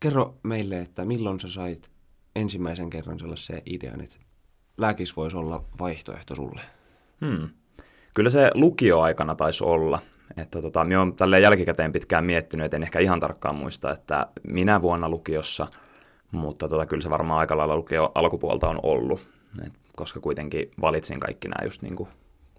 [0.00, 1.90] kerro meille, että milloin sä sait
[2.37, 4.16] ensimmäisen kerran sellaisen idean, että
[4.76, 6.61] lääkis voisi olla vaihtoehto sulle?
[7.20, 7.48] Hmm.
[8.14, 10.03] Kyllä se lukioaikana taisi olla.
[10.37, 14.27] Että tota, minä olen tälleen jälkikäteen pitkään miettinyt, että en ehkä ihan tarkkaan muista, että
[14.43, 15.66] minä vuonna lukiossa,
[16.31, 19.21] mutta tota, kyllä se varmaan aika lailla lukio alkupuolta on ollut,
[19.66, 22.09] Et koska kuitenkin valitsin kaikki nämä just niin kuin,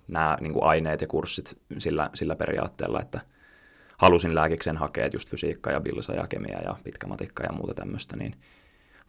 [0.08, 3.22] nämä niin kuin aineet ja kurssit sillä, sillä periaatteella, että
[3.98, 8.16] halusin lääkiksen hakea just fysiikka ja bilsa ja kemia ja pitkä matikka ja muuta tämmöistä,
[8.16, 8.36] niin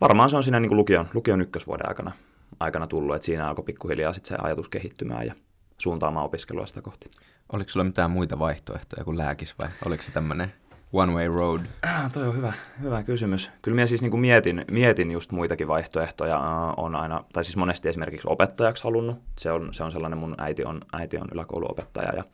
[0.00, 2.12] varmaan se on siinä niin kuin lukion, lukion ykkösvuoden aikana,
[2.60, 5.34] aikana tullut, että siinä alkoi pikkuhiljaa sit se ajatus kehittymään ja
[5.82, 7.10] suuntaamaan opiskelua sitä kohti.
[7.52, 10.52] Oliko sulla mitään muita vaihtoehtoja kuin lääkis vai oliko se tämmöinen
[10.92, 11.60] one way road?
[11.82, 13.50] Ah, toi on hyvä, hyvä kysymys.
[13.62, 16.38] Kyllä minä siis niin kuin mietin, mietin just muitakin vaihtoehtoja.
[16.38, 19.18] Uh, on aina, tai siis monesti esimerkiksi opettajaksi halunnut.
[19.38, 22.12] Se on, se on sellainen, mun äiti on, äiti on yläkouluopettaja.
[22.16, 22.24] Ja,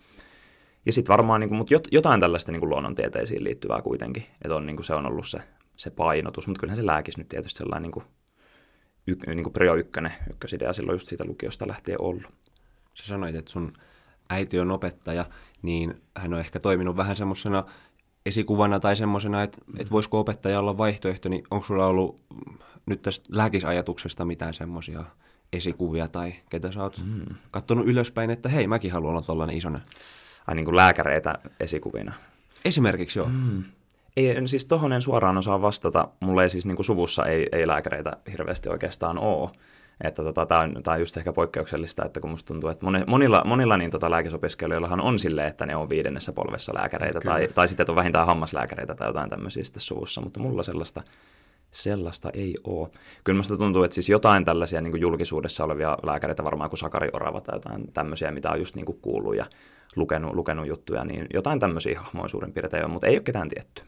[0.87, 4.27] ja sitten varmaan, niin kuin, mutta jot, jotain tällaista niin kuin luonnontieteisiin liittyvää kuitenkin.
[4.45, 5.39] Että on, niin kuin se on ollut se,
[5.77, 6.49] se painotus.
[6.49, 8.05] Mutta kyllähän se lääkis nyt tietysti sellainen niin kuin,
[9.07, 12.33] y, niin kuin prio ykkönen, ykkösidea silloin just siitä lukiosta lähtien ollut.
[13.01, 13.73] Sä sanoit, että sun
[14.31, 15.25] äiti on opettaja,
[15.63, 17.65] niin hän on ehkä toiminut vähän semmoisena
[18.27, 23.03] esikuvana tai semmoisena, että, että voisiko opettaja olla vaihtoehto, niin onko sulla ollut mm, nyt
[23.03, 25.05] tästä lääkisajatuksesta mitään semmoisia
[25.53, 27.35] esikuvia tai ketä sä oot mm.
[27.51, 29.81] kattonut ylöspäin, että hei, mäkin haluan olla tollainen isona.
[30.47, 32.15] Ai niin kuin lääkäreitä esikuvina.
[32.65, 33.29] Esimerkiksi joo.
[33.29, 33.65] Mm.
[34.17, 36.09] Ei, siis tohon en suoraan osaa vastata.
[36.21, 39.51] Mulla ei siis niin kuin suvussa ei, ei lääkäreitä hirveästi oikeastaan ole.
[40.05, 43.05] Että tota, tämä on, tää on just ehkä poikkeuksellista, että kun musta tuntuu, että moni-
[43.07, 47.69] monilla, monilla niin tota lääkisopiskelijoillahan on silleen, että ne on viidennessä polvessa lääkäreitä, tai, tai
[47.69, 51.03] sitten että on vähintään hammaslääkäreitä tai jotain tämmöisiä sitten suvussa, mutta mulla sellaista,
[51.71, 52.89] sellaista ei ole.
[53.25, 57.41] Kyllä musta tuntuu, että siis jotain tällaisia niin julkisuudessa olevia lääkäreitä, varmaan kuin Sakari Orava
[57.41, 59.47] tai jotain tämmöisiä, mitä on just niin kuin kuullut ja
[59.97, 63.83] lukenut, lukenut juttuja, niin jotain tämmöisiä hahmoja suurin piirtein on, mutta ei ole ketään tietty.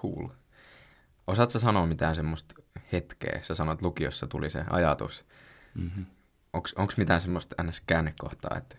[0.00, 0.28] Cool.
[1.30, 2.54] Osaatko sanoa mitään semmoista
[2.92, 3.40] hetkeä?
[3.42, 5.24] Sä sanoit, lukiossa tuli se ajatus.
[5.74, 6.06] Mm-hmm.
[6.52, 7.82] Onko mitään semmoista ns.
[7.86, 8.76] käännekohtaa, että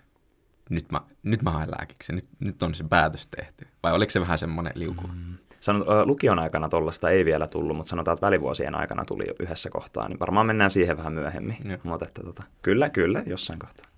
[0.70, 3.68] nyt mä, nyt mä haen lääkiksi, nyt, nyt on se päätös tehty?
[3.84, 5.08] Vai oliko se vähän semmoinen liuku?
[5.08, 5.38] Mm.
[5.60, 9.70] Sanot, lukion aikana tuollaista ei vielä tullut, mutta sanotaan, että välivuosien aikana tuli jo yhdessä
[9.70, 11.58] kohtaa, niin varmaan mennään siihen vähän myöhemmin.
[11.64, 11.78] Joo.
[11.84, 13.92] Mutta että, tota, kyllä, kyllä, jossain kohtaa.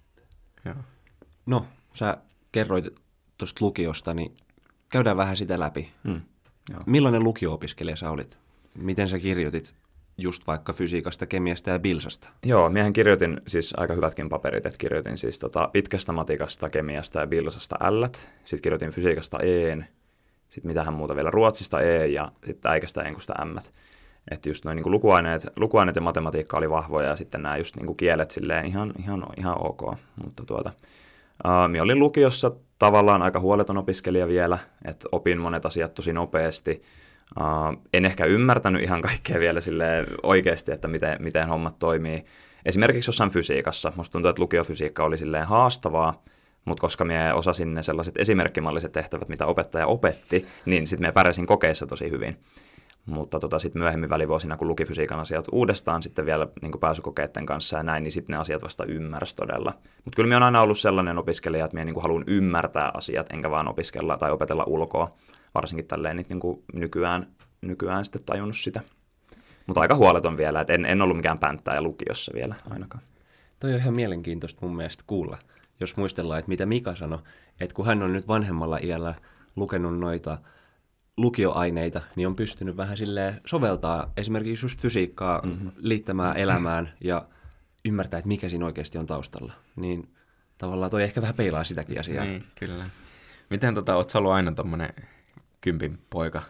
[0.65, 0.75] Joo.
[1.45, 2.17] No, sä
[2.51, 2.85] kerroit
[3.37, 4.35] tuosta lukiosta, niin
[4.89, 5.91] käydään vähän sitä läpi.
[6.03, 6.21] Mm.
[6.71, 6.83] Joo.
[6.85, 8.42] Millainen lukio-opiskelija sä olit?
[8.77, 9.73] Miten sä kirjoitit
[10.17, 12.29] just vaikka fysiikasta, kemiasta ja bilsasta?
[12.45, 17.27] Joo, miehän kirjoitin siis aika hyvätkin paperit, että kirjoitin siis tota pitkästä matikasta, kemiasta ja
[17.27, 18.03] bilsasta L,
[18.43, 19.77] sitten kirjoitin fysiikasta E,
[20.49, 23.57] sitten mitähän muuta vielä, ruotsista E ja sitten äikästä enkusta M.
[24.31, 27.97] Että just noin niin lukuaineet, lukuaineet ja matematiikka oli vahvoja ja sitten nämä just niin
[27.97, 29.81] kielet silleen ihan, ihan, ihan ok.
[30.23, 30.71] Mutta tuota,
[31.45, 36.81] uh, minä olin lukiossa tavallaan aika huoleton opiskelija vielä, että opin monet asiat tosi nopeasti.
[37.39, 39.86] Uh, en ehkä ymmärtänyt ihan kaikkea vielä sille
[40.23, 42.25] oikeasti, että miten, miten hommat toimii.
[42.65, 43.93] Esimerkiksi jossain fysiikassa.
[43.95, 46.23] Musta tuntuu, että lukiofysiikka oli silleen haastavaa,
[46.65, 51.47] mutta koska minä osasin ne sellaiset esimerkkimalliset tehtävät, mitä opettaja opetti, niin sitten minä pärjäsin
[51.47, 52.38] kokeissa tosi hyvin.
[53.05, 57.77] Mutta tota, sitten myöhemmin välivuosina, kun luki fysiikan asiat uudestaan sitten vielä niin pääsykokeiden kanssa
[57.77, 59.73] ja näin, niin sitten ne asiat vasta ymmärsi todella.
[60.05, 63.51] Mutta kyllä minä olen aina ollut sellainen opiskelija, että minä niin haluan ymmärtää asiat, enkä
[63.51, 65.15] vaan opiskella tai opetella ulkoa.
[65.53, 67.27] Varsinkin tälleen nyt niin kuin nykyään,
[67.61, 68.81] nykyään sitten tajunnut sitä.
[69.67, 73.03] Mutta aika huoleton vielä, että en, en ollut mikään pänttää ja lukiossa vielä ainakaan.
[73.59, 75.37] Toi on ihan mielenkiintoista mun mielestä kuulla,
[75.79, 77.19] jos muistellaan, että mitä Mika sanoi,
[77.59, 79.15] että kun hän on nyt vanhemmalla iällä
[79.55, 80.37] lukenut noita
[81.17, 85.71] lukioaineita, niin on pystynyt vähän silleen soveltaa esimerkiksi just fysiikkaa mm-hmm.
[85.77, 87.25] liittämään elämään ja
[87.85, 89.53] ymmärtää, että mikä siinä oikeasti on taustalla.
[89.75, 90.09] Niin
[90.57, 92.25] tavallaan toi ehkä vähän peilaa sitäkin asiaa.
[92.25, 92.89] Niin, kyllä.
[93.49, 94.89] Miten tota, oot sä ollut aina tommonen
[95.63, 96.41] kympin poika.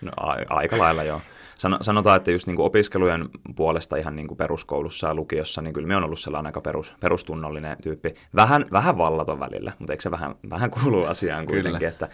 [0.00, 1.20] No, a- aika lailla joo.
[1.54, 5.88] Sano, sanotaan, että just niin opiskelujen puolesta ihan niin kuin peruskoulussa ja lukiossa, niin kyllä
[5.88, 8.14] me on ollut sellainen aika perus, perustunnollinen tyyppi.
[8.36, 11.88] Vähän, vähän vallaton välillä, mutta eikö se vähän, vähän kuuluu asiaan kuitenkin, Kyllä.
[11.88, 12.08] että,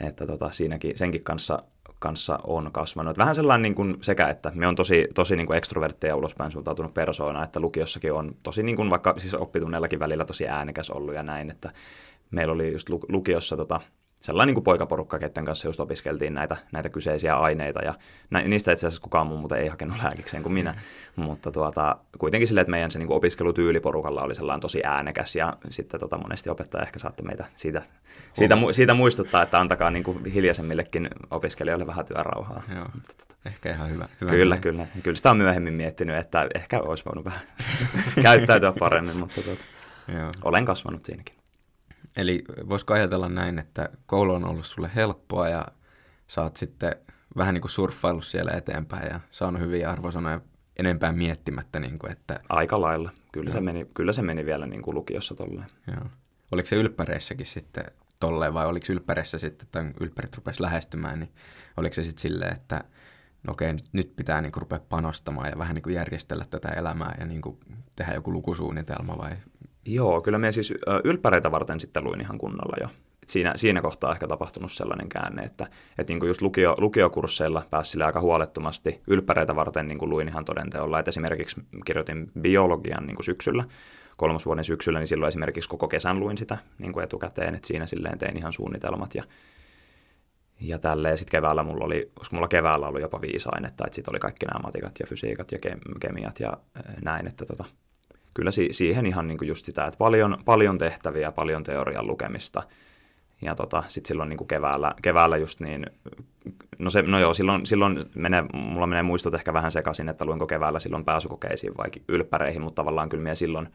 [0.00, 1.62] että tota, siinäkin, senkin kanssa,
[1.98, 3.18] kanssa on kasvanut.
[3.18, 6.94] Vähän sellainen niin kuin sekä, että me on tosi, tosi niin kuin ekstrovertteja ulospäin suuntautunut
[6.94, 11.22] persoona, että lukiossakin on tosi niin kuin vaikka siis oppitunnellakin välillä tosi äänekäs ollut ja
[11.22, 11.70] näin, että
[12.30, 13.80] meillä oli just lu- lukiossa tota,
[14.20, 17.94] sellainen niin kuin poikaporukka, ketten kanssa just opiskeltiin näitä, näitä kyseisiä aineita, ja
[18.30, 20.74] nä, niistä itse asiassa kukaan muu muuten ei hakenut lääkikseen kuin minä,
[21.16, 25.36] mutta tuota, kuitenkin silleen, että meidän se niin kuin opiskelutyyli porukalla oli sellainen tosi äänekäs,
[25.36, 27.82] ja sitten tota, monesti opettaja ehkä saattoi meitä siitä,
[28.32, 32.62] siitä, mu- siitä muistuttaa, että antakaa niin kuin hiljaisemmillekin opiskelijoille vähän työrauhaa.
[32.74, 32.86] Joo.
[33.44, 34.08] Ehkä ihan hyvä.
[34.20, 34.62] hyvä Kyllä, idea.
[34.62, 34.86] kyllä.
[35.02, 37.40] Kyllä sitä on myöhemmin miettinyt, että ehkä olisi voinut vähän
[38.22, 39.64] käyttäytyä paremmin, mutta tuota,
[40.18, 40.30] Joo.
[40.44, 41.37] olen kasvanut siinäkin.
[42.16, 45.66] Eli voisiko ajatella näin, että koulu on ollut sulle helppoa ja
[46.26, 46.96] sä oot sitten
[47.36, 50.40] vähän niin kuin surffaillut siellä eteenpäin ja saanut hyviä arvosanoja
[50.78, 53.10] enempää miettimättä, niin kuin, että Aika lailla.
[53.32, 55.66] Kyllä, se meni, kyllä se meni vielä niin kuin lukiossa tolleen.
[55.86, 56.10] joo.
[56.52, 57.84] oliko se ylppäreissäkin sitten
[58.20, 61.30] tolleen vai oliko ylppäreissä sitten, tai ylppärit rupesi lähestymään, niin
[61.76, 62.84] oliko se sitten silleen, että
[63.42, 66.68] no okei, nyt, nyt pitää niin kuin rupea panostamaan ja vähän niin kuin järjestellä tätä
[66.68, 67.58] elämää ja niin kuin
[67.96, 69.30] tehdä joku lukusuunnitelma vai
[69.86, 72.88] Joo, kyllä me siis ylppäreitä varten sitten luin ihan kunnolla jo.
[73.26, 75.66] Siinä, siinä kohtaa ehkä tapahtunut sellainen käänne, että,
[75.98, 79.00] että niin kuin just lukio, lukiokursseilla pääsi sille aika huolettomasti.
[79.06, 83.64] Ylppäreitä varten niin kuin luin ihan todenteolla, että esimerkiksi kirjoitin biologian niin kuin syksyllä,
[84.16, 88.18] kolmosvuoden syksyllä, niin silloin esimerkiksi koko kesän luin sitä niin kuin etukäteen, että siinä silleen
[88.18, 89.24] tein ihan suunnitelmat ja,
[90.60, 91.18] ja tälleen.
[91.18, 94.46] Sitten keväällä mulla oli, koska mulla keväällä oli jopa viisi ainetta, että sitten oli kaikki
[94.46, 96.52] nämä matikat ja fysiikat ja kem- kemiat ja
[97.04, 97.64] näin, että tota,
[98.38, 102.62] kyllä si- siihen ihan niin kuin just sitä, että paljon, paljon tehtäviä, paljon teorian lukemista.
[103.42, 105.86] Ja tota, sitten silloin niin kuin keväällä, keväällä just niin,
[106.78, 110.46] no, se, no joo, silloin, silloin menee, mulla menee muistot ehkä vähän sekaisin, että luinko
[110.46, 113.68] keväällä silloin pääsykokeisiin vai ylppäreihin, mutta tavallaan kyllä minä silloin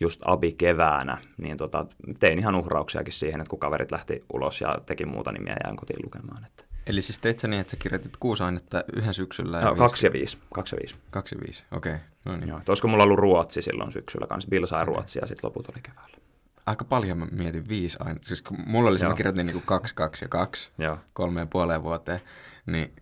[0.00, 1.86] just abi keväänä, niin tota,
[2.20, 5.76] tein ihan uhrauksiakin siihen, että kun kaverit lähti ulos ja teki muuta, niin minä jäin
[5.76, 6.44] kotiin lukemaan.
[6.46, 6.64] Että.
[6.86, 9.60] Eli siis teit sä niin, että sä kirjoitit kuusi ainetta yhden syksyllä?
[9.60, 10.94] No, viisi- kaksi ja viisi, kaksi ja viisi.
[11.10, 11.94] Kaksi ja viisi, okei.
[11.94, 12.06] Okay.
[12.24, 12.48] No niin.
[12.48, 15.82] Joo, olisiko mulla ollut ruotsi silloin syksyllä kanssa, Bilsa ja ruotsi ja sitten loput oli
[15.82, 16.16] keväällä.
[16.66, 18.28] Aika paljon mä mietin viisi ainetta.
[18.28, 19.10] Siis kun mulla oli se, Joo.
[19.10, 20.98] mä kirjoitin niinku kaksi, kaksi ja kaksi, Joo.
[21.12, 22.20] kolme ja puoleen vuoteen,
[22.66, 22.92] niin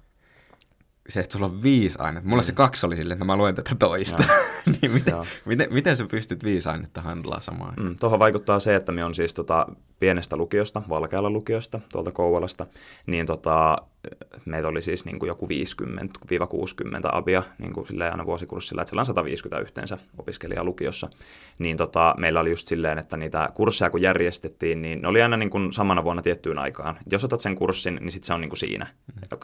[1.08, 2.28] se, että sulla on viisi ainetta.
[2.28, 2.46] Mulla mm.
[2.46, 4.24] se kaksi oli silleen, että mä luen tätä toista.
[4.82, 5.26] niin miten, Joo.
[5.44, 7.74] miten, miten sä pystyt viisi ainetta handlaa samaan?
[7.76, 9.66] Mm, Tuohon vaikuttaa se, että me on siis tota,
[9.98, 12.66] pienestä lukiosta, Valkealla lukiosta, tuolta Kouvolasta,
[13.06, 13.78] niin tota,
[14.44, 15.48] meitä oli siis niin kuin joku 50-60
[17.12, 21.08] abia niin kuin silleen aina vuosikurssilla, että siellä on 150 yhteensä opiskelijaa lukiossa.
[21.58, 25.36] Niin tota, meillä oli just silleen, että niitä kursseja kun järjestettiin, niin ne oli aina
[25.36, 26.98] niin kuin samana vuonna tiettyyn aikaan.
[27.10, 28.86] Jos otat sen kurssin, niin sitten se on niin kuin siinä,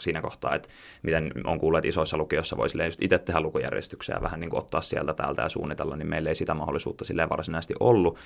[0.01, 0.69] siinä kohtaa, että
[1.03, 4.51] miten on kuullut, että isoissa lukioissa voi silleen just itse tehdä lukujärjestyksiä ja vähän niin
[4.51, 8.19] kuin ottaa sieltä täältä ja suunnitella, niin meillä ei sitä mahdollisuutta silleen varsinaisesti ollut,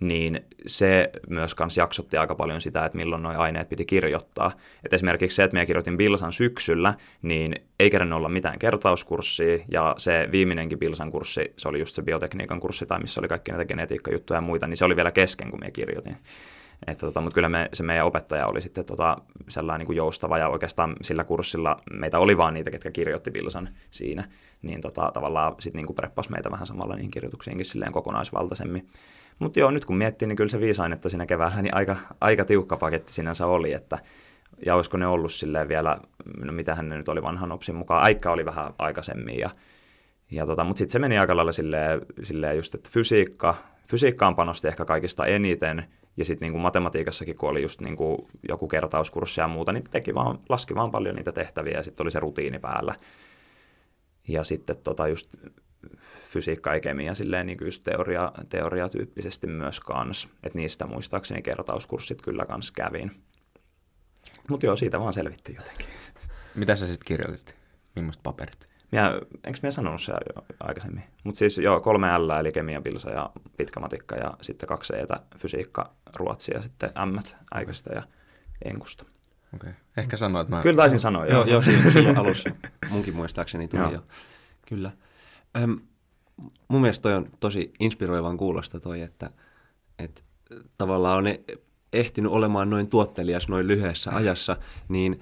[0.00, 4.52] niin se myös kans jaksotti aika paljon sitä, että milloin nuo aineet piti kirjoittaa.
[4.84, 9.94] Et esimerkiksi se, että minä kirjoitin Bilsan syksyllä, niin ei kerännyt olla mitään kertauskurssia, ja
[9.98, 13.64] se viimeinenkin Bilsan kurssi, se oli just se biotekniikan kurssi, tai missä oli kaikki näitä
[13.64, 16.16] genetiikkajuttuja ja muita, niin se oli vielä kesken, kun minä kirjoitin.
[16.86, 19.16] Että tota, mutta kyllä me, se meidän opettaja oli sitten tota,
[19.48, 23.68] sellainen niin kuin joustava ja oikeastaan sillä kurssilla meitä oli vaan niitä, ketkä kirjoitti Bilsan
[23.90, 24.28] siinä,
[24.62, 28.88] niin tota, tavallaan sitten niin preppas meitä vähän samalla niihin kirjoituksiinkin silleen kokonaisvaltaisemmin.
[29.38, 32.44] Mutta joo, nyt kun miettii, niin kyllä se viisi ainetta siinä keväällä, niin aika, aika
[32.44, 33.98] tiukka paketti sinänsä oli, että
[34.66, 36.00] ja olisiko ne ollut silleen vielä,
[36.44, 39.50] no mitähän ne nyt oli vanhan opsin mukaan, Aikka oli vähän aikaisemmin ja
[40.30, 43.54] ja tota, mutta sitten se meni aika lailla silleen, silleen just, että fysiikka,
[43.90, 45.84] fysiikkaan panosti ehkä kaikista eniten,
[46.16, 50.38] ja sitten niinku matematiikassakin, kun oli just niinku joku kertauskurssi ja muuta, niin teki vaan,
[50.48, 52.94] laski vaan paljon niitä tehtäviä, ja sitten oli se rutiini päällä.
[54.28, 55.36] Ja sitten tota just
[56.22, 60.28] fysiikka ja kemia silleen niin just teoria, teoriatyyppisesti myös kans.
[60.42, 63.10] Että niistä muistaakseni kertauskurssit kyllä kans kävin.
[64.48, 65.86] Mutta joo, siitä vaan selvittiin jotenkin.
[66.54, 67.56] Mitä sä sitten kirjoitit?
[67.96, 68.66] Millaiset paperit?
[68.92, 71.02] Minä, enkö minä sanonut se jo aikaisemmin?
[71.24, 75.06] Mutta siis joo, kolme L, eli kemia, pilsa ja pitkä matikka, ja sitten kaksi E,
[75.38, 77.18] fysiikka, ruotsi ja sitten M,
[77.54, 78.02] äiköstä ja
[78.64, 79.04] enkusta.
[79.54, 79.70] Okei.
[79.70, 79.82] Okay.
[79.96, 80.62] Ehkä sanoit, että mä...
[80.62, 81.46] Kyllä taisin sanoa, Joo, joo.
[81.46, 82.50] joo silloin, silloin alussa
[82.90, 83.92] munkin muistaakseni tuli Joo.
[83.92, 84.02] jo.
[84.68, 84.90] Kyllä.
[85.62, 85.80] Öm,
[86.68, 89.30] mun mielestä toi on tosi inspiroivan kuulosta toi, että,
[89.98, 90.22] että
[90.78, 91.24] tavallaan on
[91.92, 94.56] ehtinyt olemaan noin tuottelias noin lyhyessä ajassa,
[94.88, 95.20] niin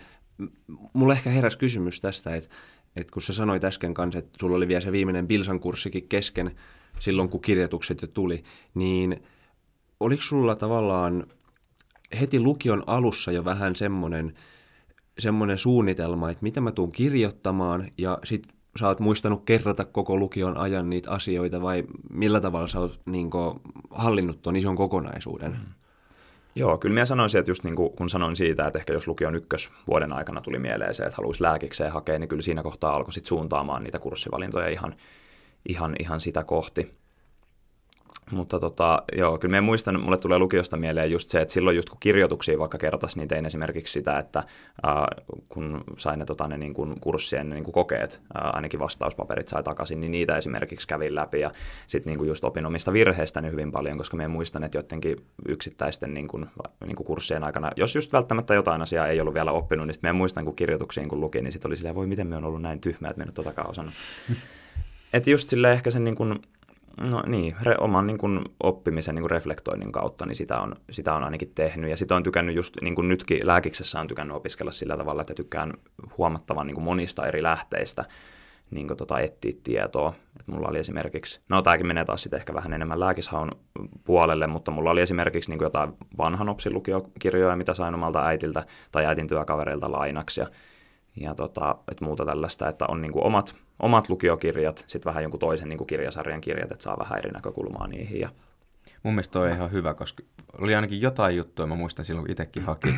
[0.92, 2.50] mulla ehkä heräsi kysymys tästä, että,
[2.96, 6.50] että kun sä sanoit äsken kanssa, että sulla oli vielä se viimeinen Bilsan kurssikin kesken
[6.98, 8.42] silloin, kun kirjoitukset jo tuli,
[8.74, 9.22] niin
[10.00, 11.26] oliko sulla tavallaan
[12.20, 14.34] heti lukion alussa jo vähän semmoinen
[15.18, 18.46] semmoinen suunnitelma, että mitä mä tuun kirjoittamaan, ja sit
[18.80, 23.30] sä oot muistanut kerrata koko lukion ajan niitä asioita, vai millä tavalla sä oot niin
[23.30, 25.52] kuin, hallinnut tuon ison kokonaisuuden?
[25.52, 25.74] Mm.
[26.54, 29.34] Joo, kyllä minä sanoisin, että just niin kuin, kun sanoin siitä, että ehkä jos lukion
[29.34, 33.26] ykkösvuoden aikana tuli mieleen se, että haluaisi lääkikseen hakea, niin kyllä siinä kohtaa alkoi sit
[33.26, 34.94] suuntaamaan niitä kurssivalintoja ihan,
[35.68, 36.99] ihan, ihan sitä kohti.
[38.30, 41.90] Mutta tota, joo, kyllä mä muistan, mulle tulee lukiosta mieleen just se, että silloin just
[41.90, 44.44] kun kirjoituksia vaikka kertas, niin tein esimerkiksi sitä, että
[44.82, 45.06] ää,
[45.48, 49.48] kun sain ne, tota, ne niin kuin kurssien ne niin kuin kokeet, ää, ainakin vastauspaperit
[49.48, 51.50] sai takaisin, niin niitä esimerkiksi kävin läpi ja
[51.86, 55.16] sitten niin kuin just opin omista virheistä hyvin paljon, koska mä muistan, että jotenkin
[55.48, 56.46] yksittäisten niin kuin,
[56.86, 60.08] niin kuin kurssien aikana, jos just välttämättä jotain asiaa ei ollut vielä oppinut, niin sitten
[60.08, 62.62] mä muistan, kun kirjoituksiin kun lukin, niin sitten oli silleen, voi miten me on ollut
[62.62, 63.94] näin tyhmä, että me nyt totakaan osannut.
[65.12, 66.40] että just silleen ehkä sen niin kuin,
[67.00, 71.14] No niin, re, oman niin kuin, oppimisen niin kuin reflektoinnin kautta, niin sitä on, sitä
[71.14, 71.90] on ainakin tehnyt.
[71.90, 75.34] Ja sitä on tykännyt just, niin kuin nytkin lääkiksessä on tykännyt opiskella sillä tavalla, että
[75.34, 75.72] tykkään
[76.18, 78.04] huomattavan niin kuin monista eri lähteistä
[78.70, 80.14] niin kuin, tota, etsiä tietoa.
[80.40, 83.50] Et mulla oli esimerkiksi, no tämäkin menee taas sitten ehkä vähän enemmän lääkishaun
[84.04, 89.06] puolelle, mutta mulla oli esimerkiksi niin kuin jotain vanhan lukiokirjoja, mitä sain omalta äitiltä tai
[89.06, 90.40] äitin työkavereilta lainaksi.
[90.40, 90.46] Ja,
[91.20, 95.40] ja tota, et muuta tällaista, että on niin kuin omat omat lukiokirjat, sitten vähän jonkun
[95.40, 98.20] toisen niin kuin kirjasarjan kirjat, että saa vähän eri näkökulmaa niihin.
[98.20, 98.28] Ja...
[99.02, 100.22] Mun mielestä toi on ihan hyvä, koska
[100.58, 102.94] oli ainakin jotain juttuja, mä muistan silloin itsekin haki,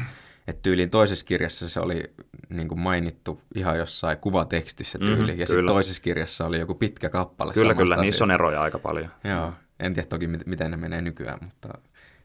[0.48, 2.02] että tyyliin toisessa kirjassa se oli
[2.48, 7.10] niin kuin mainittu ihan jossain kuvatekstissä tyyli, mm, ja sitten toisessa kirjassa oli joku pitkä
[7.10, 7.52] kappale.
[7.52, 9.08] Kyllä, kyllä, niissä on eroja aika paljon.
[9.24, 11.68] Joo, en tiedä toki miten ne menee nykyään, mutta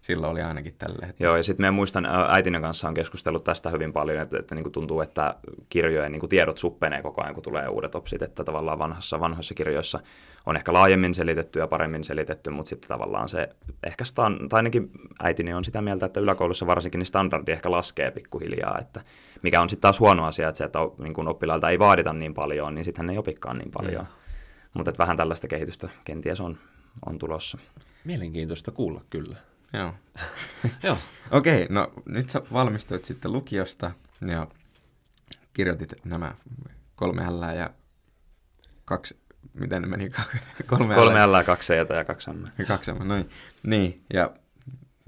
[0.01, 1.05] silloin oli ainakin tälle.
[1.05, 1.23] Että...
[1.23, 4.63] Joo, ja sitten me muistan, äitinen kanssa on keskustellut tästä hyvin paljon, että, että niin
[4.63, 5.35] kuin tuntuu, että
[5.69, 9.53] kirjojen niin kuin tiedot suppenee koko ajan, kun tulee uudet opsit, että tavallaan vanhassa, vanhoissa
[9.53, 9.99] kirjoissa
[10.45, 13.49] on ehkä laajemmin selitetty ja paremmin selitetty, mutta sitten tavallaan se,
[13.83, 14.91] ehkä stan, tai ainakin
[15.23, 19.01] äitini on sitä mieltä, että yläkoulussa varsinkin niin standardi ehkä laskee pikkuhiljaa, että
[19.41, 22.33] mikä on sitten taas huono asia, että se, että niin kuin oppilailta ei vaadita niin
[22.33, 24.01] paljon, niin sitten hän ei opikaan niin paljon.
[24.01, 24.07] Mm.
[24.73, 26.57] Mutta vähän tällaista kehitystä kenties on,
[27.05, 27.57] on tulossa.
[28.03, 29.35] Mielenkiintoista kuulla kyllä.
[29.73, 29.93] Joo.
[30.83, 30.97] Joo.
[31.31, 33.91] Okei, okay, no nyt sä valmistuit sitten lukiosta
[34.27, 34.47] ja
[35.53, 36.35] kirjoitit nämä
[36.95, 37.69] kolme L ja
[38.85, 39.19] kaksi,
[39.53, 40.09] miten ne meni?
[40.67, 42.45] kolme, kolme L, kaksi E ja kaksi M.
[42.57, 43.29] Ja kaksi M, noin.
[43.63, 44.33] Niin, ja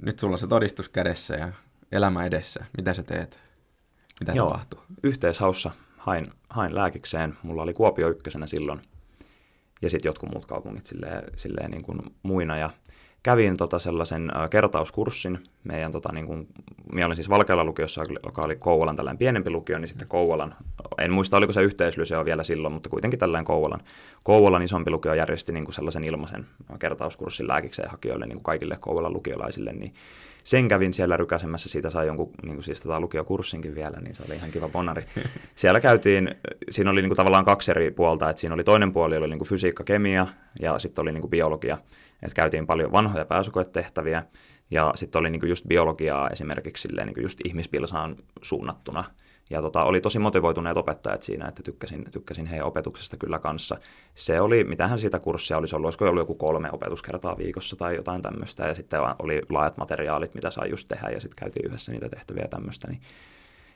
[0.01, 1.51] nyt sulla on se todistus kädessä ja
[1.91, 2.65] elämä edessä.
[2.77, 3.39] Mitä sä teet?
[4.19, 4.83] Mitä Joo, tapahtuu?
[5.03, 7.37] Yhteishaussa hain, hain lääkikseen.
[7.43, 8.81] Mulla oli Kuopio ykkösenä silloin.
[9.81, 12.57] Ja sitten jotkut muut kaupungit silleen, silleen niin kuin muina.
[12.57, 12.69] Ja
[13.23, 15.39] kävin tota sellaisen kertauskurssin.
[15.63, 16.47] Meidän, tota, niin kuin,
[16.91, 20.55] minä olin siis Valkealla lukiossa, joka oli Kouvolan tällainen pienempi lukio, niin sitten Kouvolan,
[20.97, 23.79] en muista oliko se yhteislyseo vielä silloin, mutta kuitenkin tällainen Kouvolan,
[24.23, 26.45] Kouvolan isompi lukio järjesti niin kuin sellaisen ilmaisen
[26.79, 29.93] kertauskurssin lääkikseen hakijoille niin kuin kaikille Kouvolan lukiolaisille, niin
[30.43, 34.23] sen kävin siellä rykäsemässä, siitä sai jonkun niin kuin siis tota lukiokurssinkin vielä, niin se
[34.27, 35.05] oli ihan kiva bonari.
[35.55, 36.35] Siellä käytiin,
[36.69, 39.39] siinä oli niin kuin tavallaan kaksi eri puolta, että siinä oli toinen puoli oli niin
[39.39, 40.27] kuin fysiikka, kemia
[40.61, 41.77] ja sitten oli niin kuin biologia.
[42.23, 44.23] Että käytiin paljon vanhoja pääsykoetehtäviä
[44.71, 49.03] ja sitten oli niinku just biologiaa esimerkiksi silleen, niinku just ihmispilsaan suunnattuna.
[49.49, 53.77] Ja tota, oli tosi motivoituneet opettajat siinä, että tykkäsin, tykkäsin heidän opetuksesta kyllä kanssa.
[54.15, 58.21] Se oli, mitähän siitä kurssia olisi ollut, olisiko ollut joku kolme opetuskertaa viikossa tai jotain
[58.21, 58.67] tämmöistä.
[58.67, 62.43] Ja sitten oli laajat materiaalit, mitä sai just tehdä ja sitten käytiin yhdessä niitä tehtäviä
[62.43, 62.87] ja tämmöistä.
[62.87, 63.01] Niin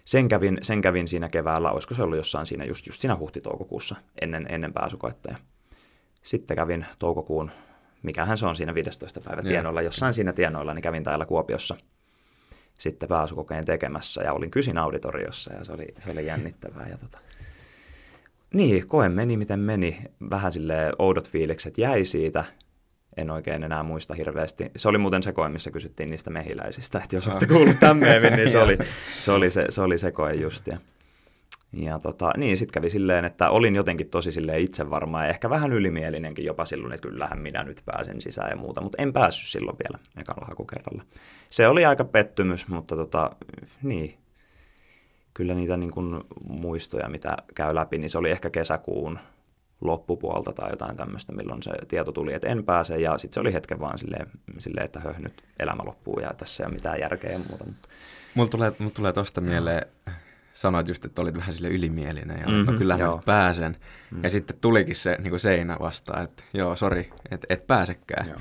[0.06, 3.96] sen kävin, sen kävin siinä keväällä, olisiko se ollut jossain siinä just, just siinä huhti-toukokuussa
[4.22, 5.36] ennen, ennen pääsykoetta.
[6.24, 7.52] Sitten kävin toukokuun
[8.04, 9.22] mikähän se on siinä 15.
[9.22, 11.76] päivä tienoilla, jossain siinä tienoilla, niin kävin täällä Kuopiossa
[12.80, 16.88] sitten pääsykokeen tekemässä ja olin kysin auditoriossa ja se oli, se oli jännittävää.
[16.90, 17.18] Ja tota...
[18.54, 20.02] Niin, koe meni miten meni.
[20.30, 22.44] Vähän sille oudot fiilikset jäi siitä.
[23.18, 24.72] En oikein enää muista hirveästi.
[24.76, 28.00] Se oli muuten se koe, missä kysyttiin niistä mehiläisistä, että jos olette kuullut tämän
[28.36, 28.78] niin se oli
[29.18, 30.68] se, oli se, se, oli se koe just.
[30.68, 30.78] Ja
[31.74, 35.74] ja tota, niin, sitten kävi silleen, että olin jotenkin tosi silleen itsevarma ja ehkä vähän
[35.74, 39.78] ylimielinenkin jopa silloin, että kyllähän minä nyt pääsen sisään ja muuta, mutta en päässyt silloin
[39.84, 41.04] vielä ekalla hakukerralla.
[41.50, 43.32] Se oli aika pettymys, mutta tota,
[43.84, 44.18] niin,
[45.34, 49.20] kyllä niitä niin kuin muistoja, mitä käy läpi, niin se oli ehkä kesäkuun
[49.82, 53.54] loppupuolta tai jotain tämmöistä, milloin se tieto tuli, että en pääse, ja sitten se oli
[53.54, 57.32] hetken vaan silleen, silleen että höh, nyt elämä loppuu ja tässä ei ole mitään järkeä
[57.32, 57.66] ja muuta.
[58.36, 59.88] Mulla tulee, mulla tulee tosta mieleen
[60.54, 63.78] sanoit just, että olit vähän sille ylimielinen ja mm-hmm, no kyllä mä pääsen.
[64.12, 64.20] Mm.
[64.24, 68.28] Ja sitten tulikin se niin kuin seinä vastaan, että joo, sori, et, et pääsekään.
[68.28, 68.38] Joo.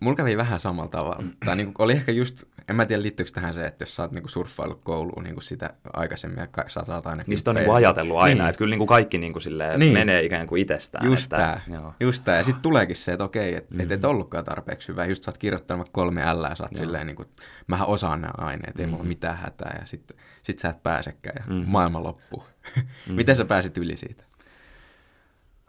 [0.00, 1.22] Mulla kävi vähän samalla tavalla.
[1.44, 4.12] Tai niin oli ehkä just, en mä tiedä liittyykö tähän se, että jos sä oot
[4.12, 7.74] niin surffailut kouluun niin sitä aikaisemmin, ja ka- sä saat aina Niin sitä on kymppeja.
[7.74, 8.48] niinku ajatellut aina, Niin.
[8.48, 9.92] että kyllä niinku kaikki niinku silleen Niin.
[9.92, 11.06] menee ikään kuin itsestään.
[11.06, 11.94] Just että, tää, Joo.
[12.00, 12.36] just tää.
[12.36, 13.84] Ja sitten tuleekin se, että okei, että Mm-hmm.
[13.84, 15.04] et, et ollutkaan tarpeeksi hyvä.
[15.06, 17.28] Just sä oot kirjoittanut vaikka kolme L ja sä oot silleen, niin kuin,
[17.66, 18.90] mähän osaan nämä aineet, ei Mm-hmm.
[18.90, 19.76] mulla ole mitään hätää.
[19.80, 21.70] Ja sitten sit sä et pääsekään ja Mhm.
[21.70, 22.44] maailma loppuu.
[23.08, 24.24] Miten sä pääsit yli siitä?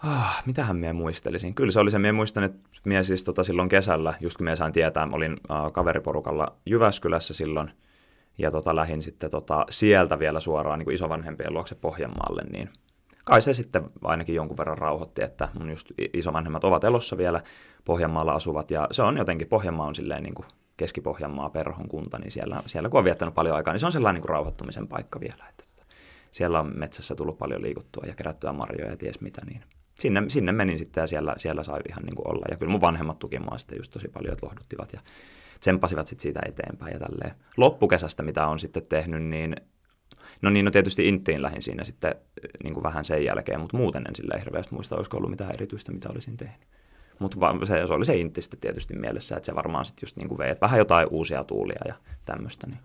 [0.03, 1.55] Ah, mitähän minä muistelisin?
[1.55, 4.55] Kyllä se oli se, minä muistan, että minä siis tota, silloin kesällä, just kun minä
[4.55, 7.71] sain tietää, mä olin äh, kaveriporukalla Jyväskylässä silloin,
[8.37, 12.69] ja tota, lähdin sitten tota, sieltä vielä suoraan niin kuin isovanhempien luokse Pohjanmaalle, niin
[13.23, 17.41] kai se sitten ainakin jonkun verran rauhoitti, että mun just isovanhemmat ovat elossa vielä,
[17.85, 20.45] Pohjanmaalla asuvat, ja se on jotenkin, Pohjanmaa on silleen niin kuin
[20.77, 24.15] Keski-Pohjanmaa, Perhon kunta, niin siellä, siellä kun on viettänyt paljon aikaa, niin se on sellainen
[24.15, 25.87] niin kuin rauhoittumisen paikka vielä, että tota,
[26.31, 30.51] siellä on metsässä tullut paljon liikuttua ja kerättyä marjoja ja ties mitä, niin sinne, sinne
[30.51, 32.45] menin sitten ja siellä, siellä sai ihan niin kuin olla.
[32.51, 35.01] Ja kyllä mun vanhemmat tuki mua sitten just tosi paljon, että lohduttivat ja
[35.59, 37.35] tsempasivat sitten siitä eteenpäin ja tälleen.
[37.57, 39.55] Loppukesästä, mitä on sitten tehnyt, niin
[40.41, 43.77] no niin, no tietysti Inttiin lähin siinä sitten eh, niin kuin vähän sen jälkeen, mutta
[43.77, 46.67] muuten en sillä hirveästi muista, olisiko ollut mitään erityistä, mitä olisin tehnyt.
[47.19, 50.29] Mutta se, se oli se Intti sitten tietysti mielessä, että se varmaan sitten just niin
[50.29, 52.67] kuin vei, että vähän jotain uusia tuulia ja tämmöistä.
[52.67, 52.79] Niin.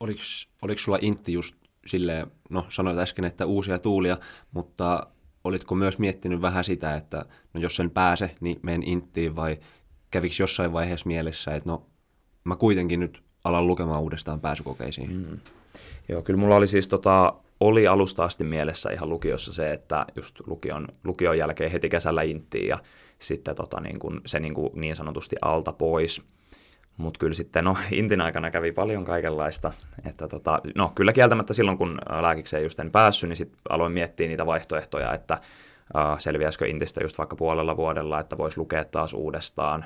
[0.00, 0.20] Oliko,
[0.62, 1.54] oliko sulla intti just
[1.86, 4.18] silleen, no sanoit äsken, että uusia tuulia,
[4.50, 5.06] mutta
[5.44, 7.24] olitko myös miettinyt vähän sitä, että
[7.54, 9.58] no jos en pääse, niin menen inttiin vai
[10.10, 11.86] kävikö jossain vaiheessa mielessä, että no
[12.44, 15.12] mä kuitenkin nyt alan lukemaan uudestaan pääsykokeisiin.
[15.12, 15.38] Mm.
[16.08, 20.40] Joo, kyllä mulla oli siis tota, oli alusta asti mielessä ihan lukiossa se, että just
[20.46, 22.78] lukion, lukion jälkeen heti kesällä inttiin ja
[23.18, 26.22] sitten tota, niin, kun, se niin, kuin niin sanotusti alta pois.
[27.02, 29.72] Mutta kyllä sitten, no intin aikana kävi paljon kaikenlaista.
[30.06, 33.92] Että tota, no kyllä kieltämättä silloin, kun ää, lääkikseen just en päässyt, niin sitten aloin
[33.92, 39.14] miettiä niitä vaihtoehtoja, että äh, selviäisikö intistä just vaikka puolella vuodella, että voisi lukea taas
[39.14, 39.84] uudestaan,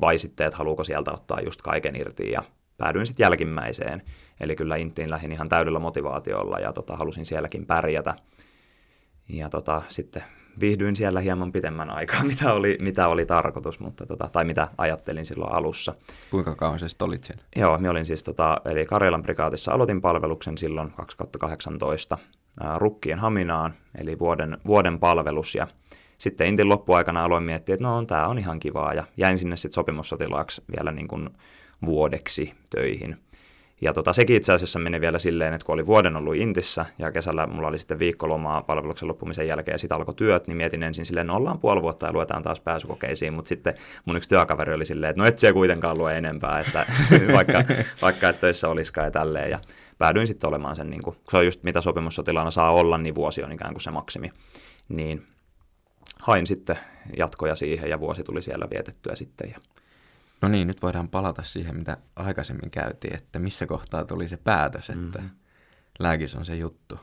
[0.00, 2.42] vai sitten, että haluuko sieltä ottaa just kaiken irti, ja
[2.76, 4.02] päädyin sitten jälkimmäiseen.
[4.40, 8.14] Eli kyllä Intiin lähdin ihan täydellä motivaatiolla, ja tota, halusin sielläkin pärjätä.
[9.28, 10.24] Ja tota, sitten
[10.60, 15.26] viihdyin siellä hieman pitemmän aikaa, mitä oli, mitä oli tarkoitus, mutta tota, tai mitä ajattelin
[15.26, 15.94] silloin alussa.
[16.30, 17.42] Kuinka kauan sä olit siellä?
[17.56, 22.18] Joo, minä olin siis tota, eli Karjalan prikaatissa aloitin palveluksen silloin 2018
[22.60, 25.66] ää, Rukkien Haminaan, eli vuoden, vuoden palvelus, ja
[26.18, 29.74] sitten Intin loppuaikana aloin miettiä, että no tämä on ihan kivaa, ja jäin sinne sitten
[29.74, 31.30] sopimussotilaaksi vielä niin kuin
[31.86, 33.16] vuodeksi töihin.
[33.80, 37.12] Ja tota, sekin itse asiassa meni vielä silleen, että kun oli vuoden ollut Intissä ja
[37.12, 41.06] kesällä mulla oli sitten viikkolomaa palveluksen loppumisen jälkeen ja sitten alkoi työt, niin mietin ensin
[41.06, 43.74] silleen, no ollaan puoli vuotta ja luetaan taas pääsykokeisiin, mutta sitten
[44.04, 46.86] mun yksi työkaveri oli silleen, että no et siellä kuitenkaan lue enempää, että
[47.36, 47.64] vaikka,
[48.02, 49.50] vaikka et töissä olisikaan ja tälleen.
[49.50, 49.58] Ja
[49.98, 53.14] päädyin sitten olemaan sen, niin kuin, kun se on just mitä sopimussotilaana saa olla, niin
[53.14, 54.30] vuosi on ikään kuin se maksimi.
[54.88, 55.26] Niin
[56.22, 56.78] hain sitten
[57.16, 59.50] jatkoja siihen ja vuosi tuli siellä vietettyä sitten.
[59.50, 59.60] Ja
[60.42, 64.90] No niin, nyt voidaan palata siihen, mitä aikaisemmin käytiin, että missä kohtaa tuli se päätös,
[64.90, 65.36] että mm-hmm.
[65.98, 66.98] lääkis on se juttu.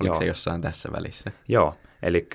[0.00, 0.18] Oliko Joo.
[0.18, 1.32] se jossain tässä välissä?
[1.48, 2.28] Joo, eli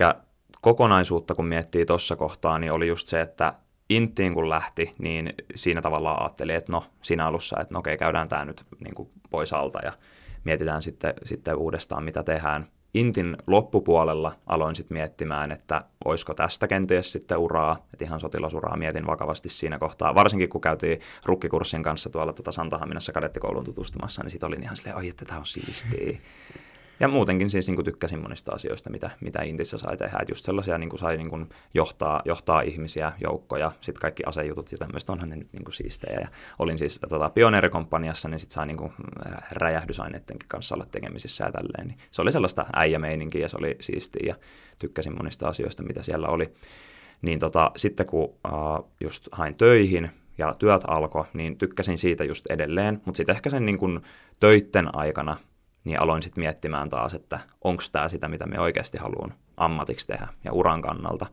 [0.60, 3.54] kokonaisuutta kun miettii tuossa kohtaa, niin oli just se, että
[3.90, 8.28] Inttiin kun lähti, niin siinä tavallaan ajattelin, että no siinä alussa, että no okei, käydään
[8.28, 9.92] tämä nyt niin kuin pois alta ja
[10.44, 12.66] mietitään sitten, sitten uudestaan, mitä tehdään.
[12.94, 19.06] Intin loppupuolella aloin sitten miettimään, että olisiko tästä kenties sitten uraa, että ihan sotilasuraa mietin
[19.06, 20.14] vakavasti siinä kohtaa.
[20.14, 24.96] Varsinkin kun käytiin rukkikurssin kanssa tuolla tuota Santahaminassa kadettikouluun tutustumassa, niin sitten olin ihan silleen,
[24.96, 26.20] ai että tämä on siistiä.
[27.00, 30.18] Ja muutenkin siis niin kuin tykkäsin monista asioista, mitä, mitä Intissä sai tehdä.
[30.20, 34.72] Että just sellaisia niin kuin sai niin kuin johtaa, johtaa ihmisiä, joukkoja, sitten kaikki asejutut
[34.72, 36.20] ja tämmöistä onhan ne nyt niin kuin siistejä.
[36.20, 36.28] Ja
[36.58, 38.92] olin siis tota, pioneerikomppaniassa, niin sitten sai niin kuin
[39.50, 41.88] räjähdysaineidenkin kanssa olla tekemisissä ja tälleen.
[41.88, 44.34] Niin se oli sellaista äijämeininkiä ja se oli siistiä ja
[44.78, 46.52] tykkäsin monista asioista, mitä siellä oli.
[47.22, 52.50] Niin tota, sitten kun uh, just hain töihin, ja työt alkoi, niin tykkäsin siitä just
[52.50, 54.00] edelleen, mutta sitten ehkä sen niin kuin
[54.40, 55.36] töitten aikana
[55.84, 60.28] niin aloin sitten miettimään taas, että onko tämä sitä, mitä me oikeasti haluan ammatiksi tehdä
[60.44, 61.26] ja uran kannalta.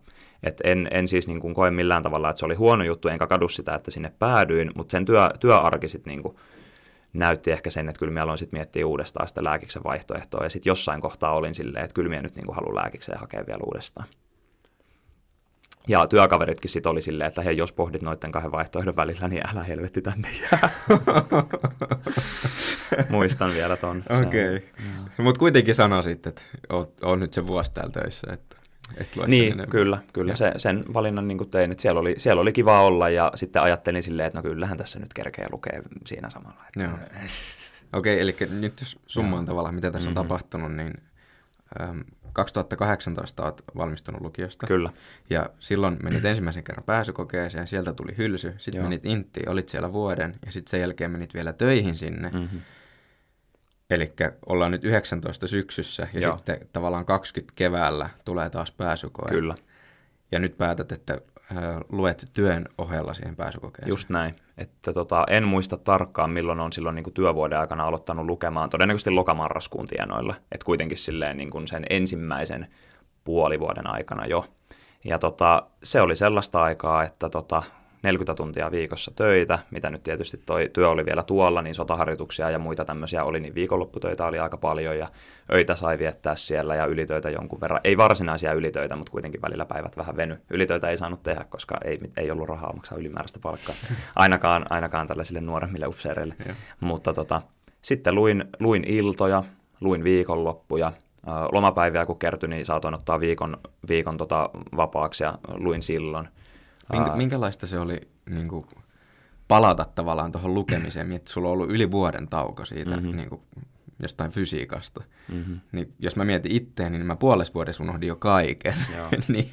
[0.43, 3.27] Et en, en siis niin kuin koe millään tavalla, että se oli huono juttu, enkä
[3.27, 6.35] kadu sitä, että sinne päädyin, mutta sen työ, työarki sitten niin
[7.13, 10.69] näytti ehkä sen, että kyllä mä aloin sitten miettiä uudestaan sitä lääkiksen vaihtoehtoa, ja sitten
[10.69, 14.07] jossain kohtaa olin silleen, että kyllä mä nyt niin haluan lääkikseen hakea vielä uudestaan.
[15.88, 19.63] Ja työkaveritkin sitten oli silleen, että hei, jos pohdit noiden kahden vaihtoehdon välillä, niin älä
[19.63, 20.69] helvetti tänne jää.
[23.09, 24.03] Muistan vielä ton.
[24.27, 24.55] Okei.
[24.55, 24.67] Okay.
[25.17, 28.55] Mutta kuitenkin sanoisit, että oot, on nyt se vuosi täällä töissä, että
[28.97, 29.69] et sen Niin, enemmän.
[29.69, 33.31] kyllä, kyllä se, sen valinnan niin tein, että siellä oli, siellä oli kiva olla ja
[33.35, 36.63] sitten ajattelin silleen, että no kyllähän tässä nyt kerkee lukea siinä samalla.
[36.67, 36.89] Että.
[37.93, 40.21] Okei, okay, eli nyt jos summaan tavallaan, mitä tässä on Mhm.
[40.21, 40.93] tapahtunut, niin
[41.81, 42.03] äm,
[42.38, 44.67] 2018 olet valmistunut lukiosta.
[44.67, 44.89] Kyllä.
[45.29, 50.35] Ja silloin menit ensimmäisen kerran pääsykokeeseen, sieltä tuli hylsy, sitten menit Inttiin, olit siellä vuoden
[50.45, 52.29] ja sitten sen jälkeen menit vielä töihin sinne.
[52.29, 52.39] Mm.
[52.39, 52.61] Mm-hmm.
[53.89, 54.13] Eli
[54.45, 56.38] ollaan nyt 19 syksyssä ja Joo.
[56.38, 59.29] sitten tavallaan 20 keväällä tulee taas pääsykoe.
[59.29, 59.55] Kyllä,
[60.31, 61.21] Ja nyt päätät, että
[61.89, 63.89] luet työn ohella siihen pääsykokeeseen.
[63.89, 64.35] just näin.
[64.58, 69.10] Että tota, en muista tarkkaan, milloin on silloin niin kuin työvuoden aikana aloittanut lukemaan, todennäköisesti
[69.10, 72.68] lokamarraskuun tienoilla, että kuitenkin silleen niin kuin sen ensimmäisen
[73.24, 74.45] puolivuoden aikana jo.
[75.03, 77.64] Ja tota, se oli sellaista aikaa, että tota,
[78.03, 82.59] 40 tuntia viikossa töitä, mitä nyt tietysti toi työ oli vielä tuolla, niin sotaharjoituksia ja
[82.59, 85.07] muita tämmöisiä oli, niin viikonlopputöitä oli aika paljon ja
[85.53, 87.81] öitä sai viettää siellä ja ylitöitä jonkun verran.
[87.83, 90.41] Ei varsinaisia ylitöitä, mutta kuitenkin välillä päivät vähän veny.
[90.49, 93.75] Ylitöitä ei saanut tehdä, koska ei, ei ollut rahaa maksaa ylimääräistä palkkaa,
[94.15, 96.35] ainakaan, ainakaan tällaisille nuoremmille upseereille.
[96.79, 97.41] Mutta tota,
[97.81, 99.43] sitten luin, luin iltoja,
[99.81, 100.93] luin viikonloppuja,
[101.51, 103.57] lomapäiviä kun kertyi, niin saatoin ottaa viikon,
[103.89, 106.27] viikon tota vapaaksi ja luin silloin.
[106.91, 108.65] Minkä, minkälaista se oli niin kuin,
[109.47, 111.07] palata tavallaan tuohon lukemiseen?
[111.07, 112.99] Miettii, sulla on ollut yli vuoden tauko siitä Mhm.
[112.99, 113.17] mm-hmm.
[113.17, 113.41] niin kuin,
[113.99, 115.03] jostain fysiikasta.
[115.27, 115.53] Mhm.
[115.71, 118.73] Niin jos mä mietin itteeni, niin mä puolessa vuodessa unohdin jo kaiken.
[119.27, 119.49] Niin,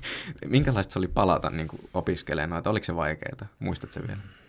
[0.46, 2.62] minkälaista se oli palata niin kuin, opiskelemaan?
[2.66, 3.48] Oliko se vaikeaa?
[3.58, 4.20] Muistatko vielä?
[4.20, 4.43] Uh,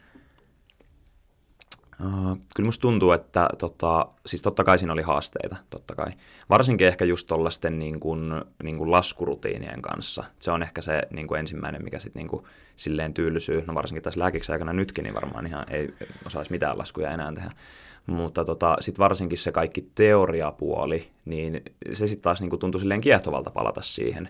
[2.55, 6.11] kyllä musta tuntuu, että tota, siis totta kai siinä oli haasteita, totta kai.
[6.49, 8.31] Varsinkin ehkä just tollasten niin kuin,
[8.63, 10.23] niin kuin laskurutiinien kanssa.
[10.39, 12.43] Se on ehkä se niin kuin ensimmäinen, mikä sitten niin kuin
[12.75, 13.63] silleen tyylisyy.
[13.67, 15.93] No varsinkin tässä lääkiksi aikana nytkin, niin varmaan ihan ei
[16.25, 17.51] osaisi mitään laskuja enää tehdä.
[18.05, 21.61] Mutta tota, sitten varsinkin se kaikki teoriapuoli, niin
[21.93, 24.29] se sitten taas niin kuin tuntui silleen kiehtovalta palata siihen.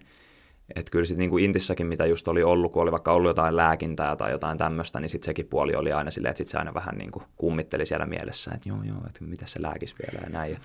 [0.75, 4.15] Että kyllä sitten niinku Intissäkin, mitä just oli ollut, kun oli vaikka ollut jotain lääkintää
[4.15, 6.97] tai jotain tämmöistä, niin sitten sekin puoli oli aina silleen, että sitten se aina vähän
[6.97, 10.57] niinku kummitteli siellä mielessä, että joo joo, että mitä se lääkis vielä ja näin.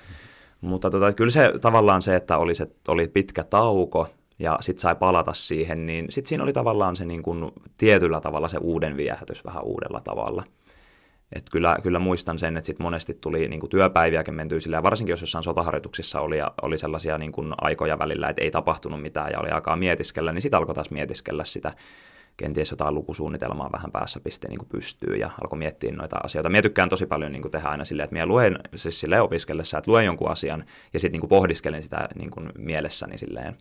[0.60, 4.94] Mutta tota, kyllä se tavallaan se, että oli, se, oli pitkä tauko ja sitten sai
[4.94, 9.64] palata siihen, niin sitten siinä oli tavallaan se niinku tietyllä tavalla se uuden viehätys vähän
[9.64, 10.44] uudella tavalla.
[11.32, 14.82] Et kyllä, kyllä muistan sen, että sit monesti tuli niin kuin työpäiviäkin mentyä sillä, ja
[14.82, 19.02] varsinkin jos jossain sotaharjoituksissa oli, ja oli sellaisia niin kuin aikoja välillä, että ei tapahtunut
[19.02, 21.72] mitään ja oli aikaa mietiskellä, niin sitten alkoi taas mietiskellä sitä
[22.36, 26.48] kenties jotain lukusuunnitelmaa vähän päässä pisteen niin pystyy ja alkoi miettiä noita asioita.
[26.48, 29.78] Mie tykkään tosi paljon niin kuin tehdä aina silleen, että minä luen siis silleen opiskellessa,
[29.78, 33.56] että luen jonkun asian ja sitten niin pohdiskelen sitä niin kuin mielessäni silleen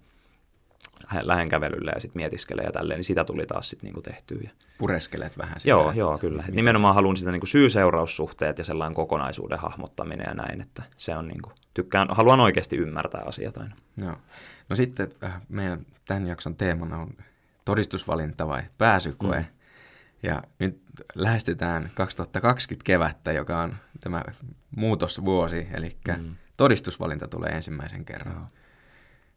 [1.22, 4.40] lähden kävelylle ja sitten mietiskelen ja tälleen, niin sitä tuli taas sitten niin tehtyä.
[4.44, 5.70] Ja Pureskelet vähän sitä.
[5.70, 6.44] Joo, joo, kyllä.
[6.48, 11.28] Et nimenomaan haluan sitä niin syy-seuraussuhteet ja sellainen kokonaisuuden hahmottaminen ja näin, että se on
[11.28, 13.76] niin kuin, tykkään, haluan oikeasti ymmärtää asiat aina.
[13.98, 14.16] Joo.
[14.70, 17.10] No sitten äh, meidän tämän jakson teemana on
[17.66, 19.40] todistusvalinta vai pääsykoe.
[19.40, 19.46] Mm.
[20.24, 20.82] Ja nyt
[21.16, 24.24] lähestytään 2020 kevättä, joka on tämä
[24.76, 26.36] muutosvuosi, eli mm.
[26.58, 28.36] todistusvalinta tulee ensimmäisen kerran.
[28.36, 28.46] Joo.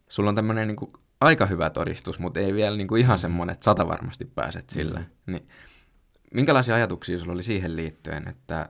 [0.09, 0.91] Sulla on tämmöinen niin
[1.23, 4.99] aika hyvä todistus, mutta ei vielä niin kuin ihan semmoinen, että sata varmasti pääset sillä.
[4.99, 5.33] Mm.
[5.33, 5.47] Niin,
[6.33, 8.69] minkälaisia ajatuksia sulla oli siihen liittyen, että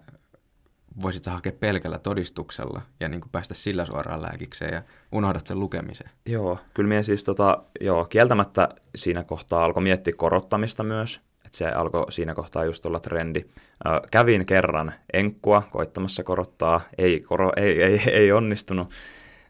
[1.01, 4.81] voisit sä hakea pelkällä todistuksella ja niin kuin päästä sillä suoraan lääkikseen ja
[5.11, 6.09] unohdat sen lukemisen?
[6.25, 11.67] Joo, kyllä minä siis tota, joo, kieltämättä siinä kohtaa alkoi miettiä korottamista myös, että se
[11.67, 13.39] alkoi siinä kohtaa just olla trendi.
[13.85, 18.89] Ö, kävin kerran enkkua koittamassa korottaa, ei, koro, ei, ei, ei onnistunut.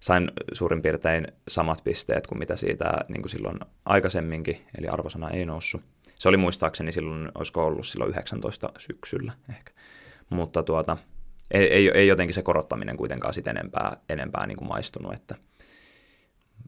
[0.04, 5.46] Sain suurin piirtein samat pisteet kuin mitä siitä niin kuin silloin aikaisemminkin, eli arvosana ei
[5.46, 5.82] noussut.
[6.16, 9.72] Se oli muistaakseni silloin, olisiko ollut silloin 19 syksyllä ehkä.
[10.30, 10.98] Mutta tuota,
[11.52, 15.36] ei, ei, ei jotenkin se korottaminen kuitenkaan sit enempää, enempää niin kuin maistunut, että,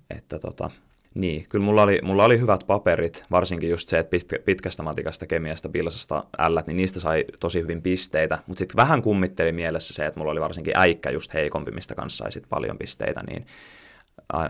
[0.09, 0.71] että tota,
[1.15, 5.27] niin, kyllä mulla oli, mulla oli hyvät paperit, varsinkin just se, että pitkä, pitkästä matikasta,
[5.27, 10.05] kemiasta, bilsasta, ällät, niin niistä sai tosi hyvin pisteitä, mutta sitten vähän kummitteli mielessä se,
[10.05, 13.45] että mulla oli varsinkin äikkä just heikompi, mistä kanssa sai sit paljon pisteitä, niin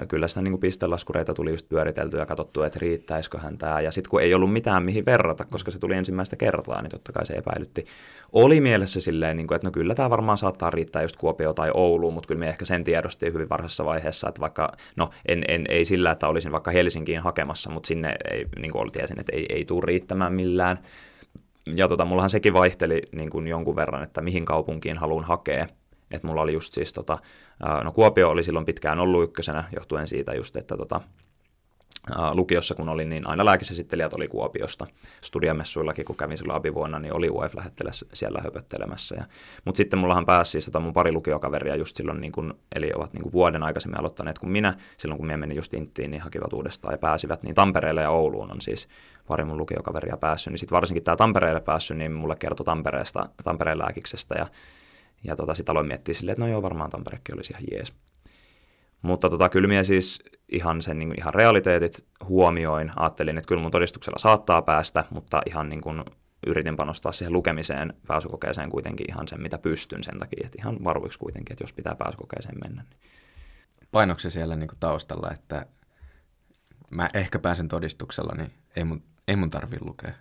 [0.07, 3.81] kyllä sitä niin pistelaskureita tuli just pyöritelty ja katsottu, että riittäisiköhän tämä.
[3.81, 7.11] Ja sitten kun ei ollut mitään mihin verrata, koska se tuli ensimmäistä kertaa, niin totta
[7.11, 7.85] kai se epäilytti.
[8.33, 11.71] Oli mielessä silleen, niin kuin, että no kyllä tämä varmaan saattaa riittää just Kuopio tai
[11.73, 15.65] Ouluun, mutta kyllä me ehkä sen tiedostiin hyvin varhaisessa vaiheessa, että vaikka, no en, en,
[15.69, 19.45] ei sillä, että olisin vaikka Helsinkiin hakemassa, mutta sinne ei, niin kuin tiesin, että ei,
[19.49, 20.79] ei tule riittämään millään.
[21.75, 25.67] Ja tota, mullahan sekin vaihteli niin kuin jonkun verran, että mihin kaupunkiin haluan hakea.
[26.15, 27.17] Että mulla oli just siis, tota,
[27.83, 31.01] no Kuopio oli silloin pitkään ollut ykkösenä, johtuen siitä just, että tota,
[32.33, 34.87] lukiossa kun olin, niin aina lääkisesittelijät oli Kuopiosta.
[35.21, 37.53] Studiamessuillakin, kun kävin silloin abivuonna, niin oli UF
[38.13, 39.15] siellä höpöttelemässä.
[39.65, 43.13] Mutta sitten mullahan pääsi siis tota mun pari lukiokaveria just silloin, niin kun, eli ovat
[43.13, 44.73] niin kun vuoden aikaisemmin aloittaneet kuin minä.
[44.97, 47.43] Silloin kun minä menin just Inttiin, niin hakivat uudestaan ja pääsivät.
[47.43, 48.87] Niin Tampereelle ja Ouluun on siis
[49.27, 50.51] pari mun lukiokaveria päässyt.
[50.51, 54.47] Niin sitten varsinkin tämä Tampereelle päässyt, niin mulle kertoi Tampereesta, Tampereen lääkiksestä ja
[55.23, 57.93] ja tota, sitten aloin miettiä silleen, että no joo, varmaan Tamperekin olisi ihan jees.
[59.01, 62.91] Mutta tota, kyllä siis ihan sen niin kuin, ihan realiteetit huomioin.
[62.95, 66.03] Ajattelin, että kyllä mun todistuksella saattaa päästä, mutta ihan niin kuin,
[66.47, 71.19] yritin panostaa siihen lukemiseen pääsykokeeseen kuitenkin ihan sen, mitä pystyn sen takia, että ihan varuiksi
[71.19, 72.81] kuitenkin, että jos pitää pääsykokeeseen mennä.
[72.81, 72.99] Niin.
[73.91, 75.65] Painoiko se siellä niinku taustalla, että
[76.91, 80.11] mä ehkä pääsen todistuksella, niin ei mun, ei mun tarvii lukea?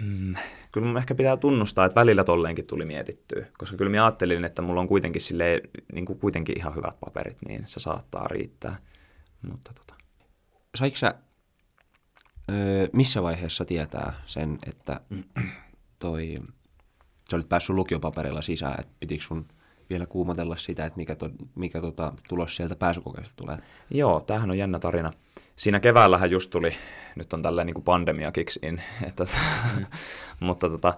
[0.00, 0.34] Mm,
[0.72, 4.62] kyllä mun ehkä pitää tunnustaa, että välillä tolleenkin tuli mietittyä, koska kyllä mä ajattelin, että
[4.62, 5.60] mulla on kuitenkin, silleen,
[5.92, 8.76] niin kuin kuitenkin ihan hyvät paperit, niin se saattaa riittää.
[9.50, 9.94] Mutta tota.
[10.74, 11.14] Saiko sä
[12.50, 15.00] öö, missä vaiheessa tietää sen, että
[15.98, 16.34] toi,
[17.30, 19.48] sä olit päässyt lukiopaperilla sisään, että pitikö sun
[19.90, 23.58] vielä kuumotella sitä, että mikä, to, mikä tota, tulos sieltä pääsykokeesta tulee?
[23.90, 25.12] Joo, tämähän on jännä tarina.
[25.56, 26.74] Siinä keväällähän just tuli,
[27.16, 29.24] nyt on tällä niin kuin pandemia kicks in, että,
[29.76, 29.86] mm.
[30.46, 30.94] mutta tota,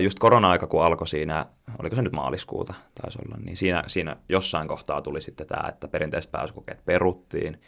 [0.00, 1.46] just korona-aika kun alkoi siinä,
[1.78, 5.88] oliko se nyt maaliskuuta taisi olla, niin siinä, siinä jossain kohtaa tuli sitten tämä, että
[5.88, 7.60] perinteiset pääsykokeet peruttiin,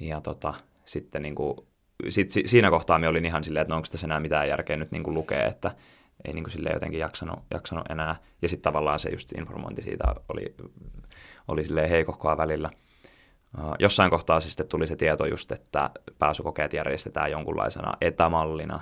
[0.00, 0.54] ja tota,
[0.84, 1.56] sitten niin kuin,
[2.08, 4.90] sit, siinä kohtaa me olin ihan silleen, että no onko tässä enää mitään järkeä nyt
[4.90, 5.74] niin kuin lukea, että
[6.24, 8.16] ei niin kuin silleen jotenkin jaksanut, jaksanut enää.
[8.42, 10.54] Ja sitten tavallaan se just informointi siitä oli,
[11.48, 12.70] oli silleen heikohkoa välillä.
[13.58, 18.80] Uh, jossain kohtaa siis tuli se tieto just, että pääsykokeet järjestetään jonkunlaisena etämallina.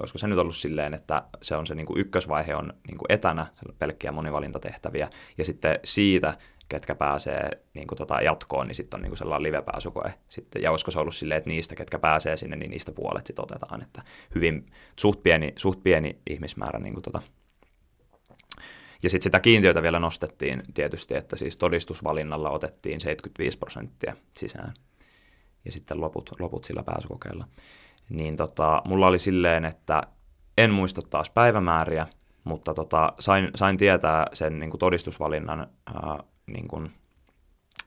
[0.00, 3.12] Olisiko se nyt ollut silleen, että se on se niin kuin ykkösvaihe on niin kuin
[3.12, 3.46] etänä,
[3.78, 6.36] pelkkiä monivalintatehtäviä, ja sitten siitä
[6.68, 10.14] ketkä pääsee niin kuin tota jatkoon, niin sitten on niin kuin sellainen live-pääsykoe.
[10.28, 13.42] Sitten, ja olisiko se ollut silleen, että niistä, ketkä pääsee sinne, niin niistä puolet sitten
[13.42, 13.82] otetaan.
[13.82, 14.02] Että
[14.34, 14.66] hyvin
[15.00, 16.78] suht pieni, suht pieni ihmismäärä.
[16.78, 17.22] Niin kuin tota.
[19.04, 24.74] Ja sitten sitä kiintiötä vielä nostettiin tietysti, että siis todistusvalinnalla otettiin 75 prosenttia sisään.
[25.64, 27.48] Ja sitten loput, loput sillä pääsykokeella.
[28.08, 30.02] Niin tota, mulla oli silleen, että
[30.58, 32.06] en muista taas päivämääriä,
[32.44, 36.92] mutta tota, sain, sain tietää sen niin kuin todistusvalinnan ää, niin kuin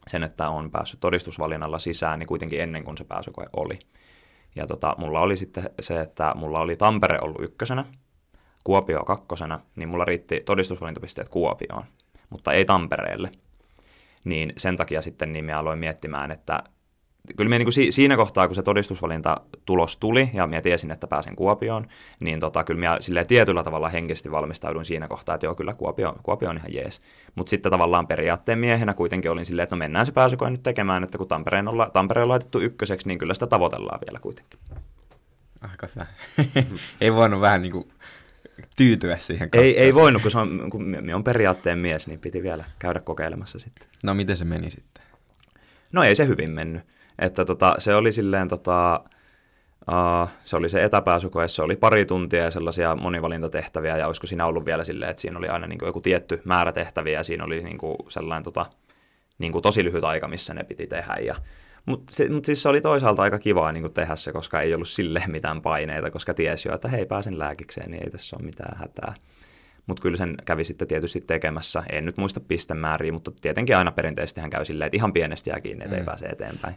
[0.07, 3.79] sen, että on päässyt todistusvalinnalla sisään, niin kuitenkin ennen kuin se pääsykoe oli.
[4.55, 7.85] Ja tota, mulla oli sitten se, että mulla oli Tampere ollut ykkösenä,
[8.67, 11.83] Kuopio kakkosena, niin mulla riitti todistusvalintapisteet Kuopioon,
[12.29, 13.31] mutta ei Tampereelle.
[14.23, 16.63] Niin sen takia sitten niin mä aloin miettimään, että
[17.37, 21.35] kyllä minä niin siinä kohtaa, kun se todistusvalinta tulos tuli ja minä tiesin, että pääsen
[21.35, 21.87] Kuopioon,
[22.19, 26.15] niin tota, kyllä minä sille tietyllä tavalla henkisesti valmistaudun siinä kohtaa, että joo, kyllä Kuopio,
[26.23, 27.01] Kuopio on ihan jees.
[27.35, 31.03] Mutta sitten tavallaan periaatteen miehenä kuitenkin olin silleen, että no mennään se pääsykoe nyt tekemään,
[31.03, 34.59] että kun Tampereen on, Tampereen on laitettu ykköseksi, niin kyllä sitä tavoitellaan vielä kuitenkin.
[35.61, 36.05] Aika hyvä.
[37.01, 37.87] ei voinut vähän niin kuin
[38.75, 42.43] tyytyä siihen Ei, ei voinut, kun, se on, kun minä on periaatteen mies, niin piti
[42.43, 43.87] vielä käydä kokeilemassa sitten.
[44.03, 45.03] No miten se meni sitten?
[45.93, 46.81] No ei se hyvin mennyt.
[47.19, 49.03] Että tota, se oli silleen, tota,
[49.91, 54.45] uh, se oli se etäpääsykoe, se oli pari tuntia ja sellaisia monivalintatehtäviä, ja olisiko siinä
[54.45, 57.43] ollut vielä silleen, että siinä oli aina niin kuin joku tietty määrä tehtäviä, ja siinä
[57.43, 58.65] oli niin kuin sellainen tota,
[59.37, 61.35] niin kuin tosi lyhyt aika, missä ne piti tehdä, ja
[61.87, 65.23] mutta mut siis se oli toisaalta aika kivaa niin tehdä se, koska ei ollut sille
[65.27, 69.13] mitään paineita, koska tiesi jo, että hei, pääsen lääkikseen, niin ei tässä ole mitään hätää.
[69.87, 71.83] Mutta kyllä sen kävi sitten tietysti tekemässä.
[71.91, 75.61] En nyt muista pistemääriä, mutta tietenkin aina perinteisesti hän käy silleen, että ihan pienesti jää
[75.61, 75.99] kiinni, että mm.
[75.99, 76.75] ei pääse eteenpäin.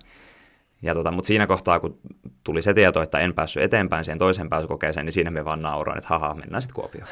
[0.83, 1.99] Ja tota, mutta siinä kohtaa, kun
[2.45, 5.99] tuli se tieto, että en päässyt eteenpäin siihen toiseen pääsykokeeseen, niin siinä me vaan nauroin,
[5.99, 7.09] että haha, mennään sitten Kuopioon.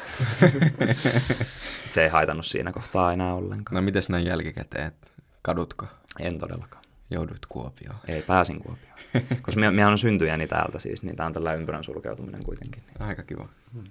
[1.89, 3.75] se ei haitannut siinä kohtaa enää ollenkaan.
[3.75, 4.91] No mites näin jälkikäteen?
[5.41, 5.85] Kadutko?
[6.19, 6.83] En todellakaan.
[7.11, 7.95] Joudut Kuopioon?
[8.07, 8.97] Ei, pääsin Kuopioon.
[9.41, 12.83] Koska minä, minä on syntyjäni täältä siis, niin tämä on tällä ympyrän sulkeutuminen kuitenkin.
[12.99, 13.49] Aika kiva.
[13.73, 13.83] Hmm.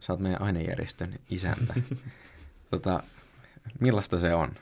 [0.00, 1.74] Sä oot meidän ainejärjestön isäntä.
[2.70, 3.02] tota,
[3.80, 4.54] millaista se on?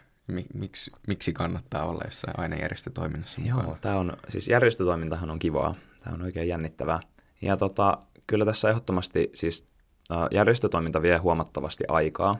[0.55, 3.63] miksi, miksi kannattaa olla jossain ainejärjestötoiminnassa mukana?
[3.63, 5.75] Joo, tämä on, siis järjestötoimintahan on kivaa.
[6.05, 7.01] Tämä on oikein jännittävää.
[7.43, 9.69] Ja tota, kyllä tässä ehdottomasti siis
[10.13, 12.39] äh, järjestötoiminta vie huomattavasti aikaa,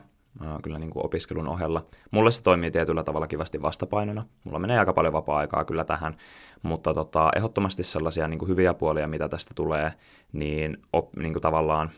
[0.63, 1.85] kyllä niin kuin opiskelun ohella.
[2.11, 4.25] Mulle se toimii tietyllä tavalla kivasti vastapainona.
[4.43, 6.17] Mulla menee aika paljon vapaa-aikaa kyllä tähän,
[6.63, 9.93] mutta tota, ehdottomasti sellaisia niin kuin hyviä puolia, mitä tästä tulee,
[10.33, 11.89] niin, op, niin kuin tavallaan,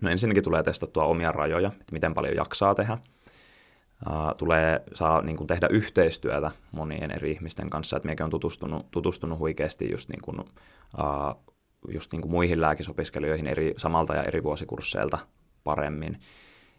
[0.00, 2.98] no ensinnäkin tulee testattua omia rajoja, että miten paljon jaksaa tehdä–
[4.06, 7.96] Uh, tulee saa niin kuin, tehdä yhteistyötä monien eri ihmisten kanssa.
[7.96, 11.54] Et meikin on tutustunut, tutustunut huikeasti just, niin kuin, uh,
[11.88, 15.18] just niin kuin muihin lääkisopiskelijoihin eri, samalta ja eri vuosikursseilta
[15.64, 16.20] paremmin.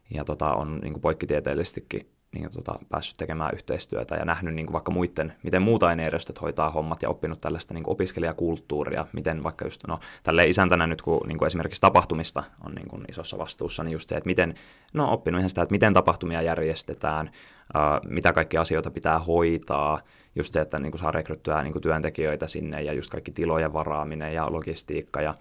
[0.10, 4.74] Ja tota, on niin kuin poikkitieteellisestikin niin, tota, päässyt tekemään yhteistyötä ja nähnyt niin kuin
[4.74, 9.66] vaikka muiden, miten muuta ainejärjestöt hoitaa hommat ja oppinut tällaista niin kuin opiskelijakulttuuria, miten vaikka
[9.66, 13.84] just, no tälle isäntänä nyt kun niin kuin esimerkiksi tapahtumista on niin kuin isossa vastuussa,
[13.84, 14.54] niin just se, että miten,
[14.94, 17.32] no oppinut ihan sitä, että miten tapahtumia järjestetään,
[17.76, 20.00] uh, mitä kaikki asioita pitää hoitaa,
[20.36, 23.74] just se, että niin kuin saa rekryttyä niin kuin työntekijöitä sinne ja just kaikki tilojen
[23.74, 25.36] varaaminen ja logistiikka ja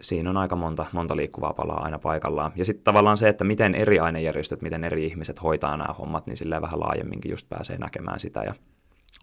[0.00, 2.52] siinä on aika monta, monta liikkuvaa palaa aina paikallaan.
[2.56, 6.36] Ja sitten tavallaan se, että miten eri ainejärjestöt, miten eri ihmiset hoitaa nämä hommat, niin
[6.36, 8.42] silleen vähän laajemminkin just pääsee näkemään sitä.
[8.42, 8.54] Ja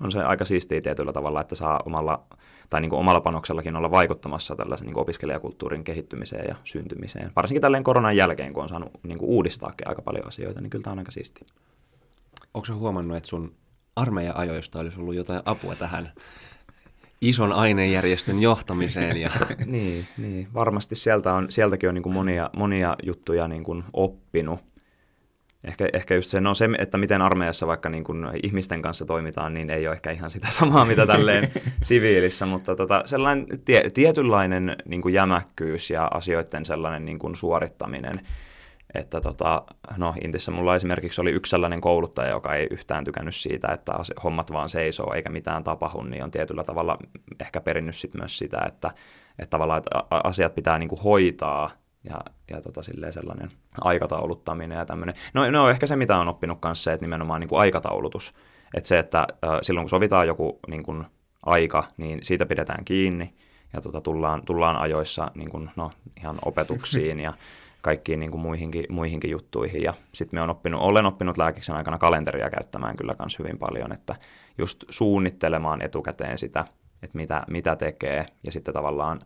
[0.04, 2.24] on se aika siistiä tietyllä tavalla, että saa omalla,
[2.70, 7.32] tai niin kuin omalla panoksellakin olla vaikuttamassa tällaisen niin kuin opiskelijakulttuurin kehittymiseen ja syntymiseen.
[7.36, 10.84] Varsinkin tälleen koronan jälkeen, kun on saanut niin kuin uudistaakin aika paljon asioita, niin kyllä
[10.84, 11.48] tämä on aika siistiä.
[12.54, 13.56] Onko huomannut, että sun
[13.96, 16.12] armeija-ajoista olisi ollut jotain apua tähän
[17.22, 19.18] ison ainejärjestön johtamiseen?
[19.18, 19.30] Ja...
[19.66, 24.60] niin, niin, varmasti sieltä on, sieltäkin on niin kuin monia, monia juttuja niin kuin oppinut.
[25.64, 29.54] Ehkä, ehkä just se, no se, että miten armeijassa vaikka niin kuin ihmisten kanssa toimitaan,
[29.54, 31.52] niin ei ole ehkä ihan sitä samaa, mitä tälleen
[31.82, 38.22] siviilissä, mutta tota, sellainen tie, tietynlainen niin kuin jämäkkyys ja asioiden sellainen niin kuin suorittaminen,
[38.94, 39.64] että tota,
[39.98, 44.52] no Intissä mulla esimerkiksi oli yksi sellainen kouluttaja, joka ei yhtään tykännyt siitä, että hommat
[44.52, 46.98] vaan seisoo eikä mitään tapahdu, niin on tietyllä tavalla
[47.40, 48.92] ehkä perinnyt sit myös sitä, että,
[49.40, 49.90] että tavallaan että
[50.24, 51.72] asiat pitää niin kuin hoitaa
[52.04, 52.20] ja,
[52.52, 52.82] ja tota,
[53.12, 55.16] sellainen aikatauluttaminen ja tämmöinen.
[55.34, 58.34] No, no ehkä se, mitä on oppinut kanssa se, että nimenomaan niin kuin aikataulutus.
[58.74, 61.06] Että se, että äh, silloin kun sovitaan joku niin kuin
[61.46, 63.34] aika, niin siitä pidetään kiinni
[63.74, 67.34] ja tota, tullaan, tullaan ajoissa niin kuin, no, ihan opetuksiin ja
[67.82, 69.84] kaikkiin niin kuin muihinkin, muihinkin juttuihin.
[69.84, 73.92] Ja sitten me on oppinut, olen oppinut lääkiksen aikana kalenteria käyttämään kyllä myös hyvin paljon,
[73.92, 74.16] että
[74.58, 76.66] just suunnittelemaan etukäteen sitä,
[77.04, 79.20] että mitä, mitä tekee ja sitten tavallaan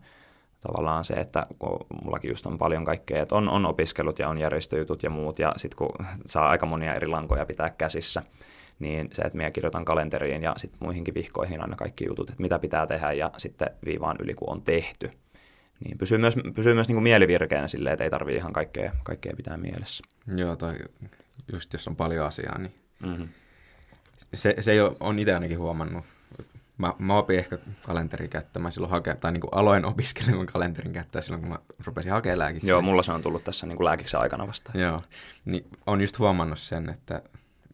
[0.66, 4.38] tavallaan se, että kun mullakin just on paljon kaikkea, että on, on opiskelut ja on
[4.38, 8.22] järjestöjutut ja muut, ja sitten kun saa aika monia eri lankoja pitää käsissä,
[8.78, 12.58] niin se, että minä kirjoitan kalenteriin ja sitten muihinkin vihkoihin aina kaikki jutut, että mitä
[12.58, 15.10] pitää tehdä, ja sitten viivaan yli, kun on tehty.
[15.84, 19.32] Niin pysyy myös, pysyy myös niin kuin mielivirkeänä silleen, että ei tarvitse ihan kaikkea, kaikkea
[19.36, 20.04] pitää mielessä.
[20.36, 20.74] Joo, toi,
[21.52, 23.28] just jos on paljon asiaa, niin Mm-hmm.
[24.34, 26.04] se, se ei ole, on itse ainakin huomannut.
[26.78, 31.22] Mä, mä opin ehkä kalenterin käyttämään silloin hakea, tai niin kuin aloin opiskelemaan kalenterin käyttää
[31.22, 32.70] silloin, kun mä rupesin hakemaan lääkiksi.
[32.70, 34.70] Joo, mulla se on tullut tässä niin kuin lääkiksen aikana vasta.
[34.74, 35.02] Joo,
[35.44, 37.22] niin on just huomannut sen, että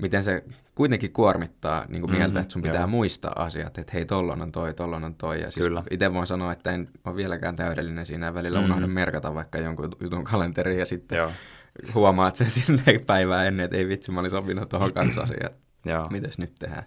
[0.01, 0.45] miten se
[0.75, 2.87] kuitenkin kuormittaa niin kuin mieltä, Mhm, että sun pitää joo.
[2.87, 5.41] muistaa asiat, että hei, tollon on toi, tollon on toi.
[5.41, 5.83] Ja siis Kyllä.
[5.91, 8.65] itse voin sanoa, että en ole vieläkään täydellinen siinä ja välillä Mhm.
[8.71, 11.33] unohdan merkata vaikka jonkun jutun kalenteriin ja sitten Joo,
[11.95, 15.51] huomaat sen sinne päivää ennen, että ei vitsi, mä olin sopinut tuohon kaksi asiaa.
[15.85, 16.09] joo.
[16.09, 16.85] Mitäs nyt tehdään?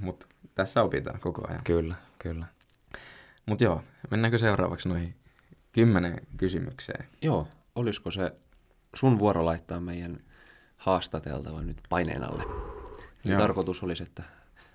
[0.00, 1.60] Mutta tässä opitaan koko ajan.
[1.64, 2.46] Kyllä, kyllä.
[3.46, 5.14] Mutta joo, mennäänkö seuraavaksi noihin
[5.72, 7.04] kymmenen kysymykseen?
[7.22, 8.30] Joo, olisiko se
[8.94, 10.20] sun vuoro laittaa meidän
[10.82, 12.44] haastateltava nyt paineen alle?
[13.24, 13.40] Joo.
[13.40, 14.22] tarkoitus olisi, että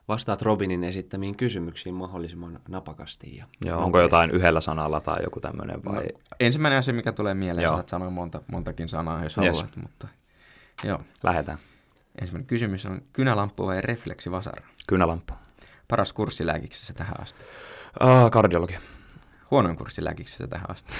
[0.07, 3.35] vastaat Robinin esittämiin kysymyksiin mahdollisimman napakasti.
[3.37, 5.95] Ja Joo, onko jotain yhdellä sanalla tai joku tämmöinen vai?
[5.95, 6.03] No,
[6.39, 7.75] ensimmäinen asia, mikä tulee mieleen, Joo.
[7.75, 9.57] saat sanoa monta, montakin sanaa, jos Yes.
[9.57, 10.07] haluat, mutta
[10.83, 10.99] joo.
[11.23, 11.57] Lähetään.
[12.21, 14.67] Ensimmäinen kysymys on kynälamppu vai refleksivasara?
[14.87, 15.33] Kynälamppu.
[15.87, 17.39] Paras kurssi lääkiksessä tähän asti.
[17.99, 18.81] Ah, kardiologia.
[19.51, 20.93] Huonoin kurssi lääkiksessä tähän asti.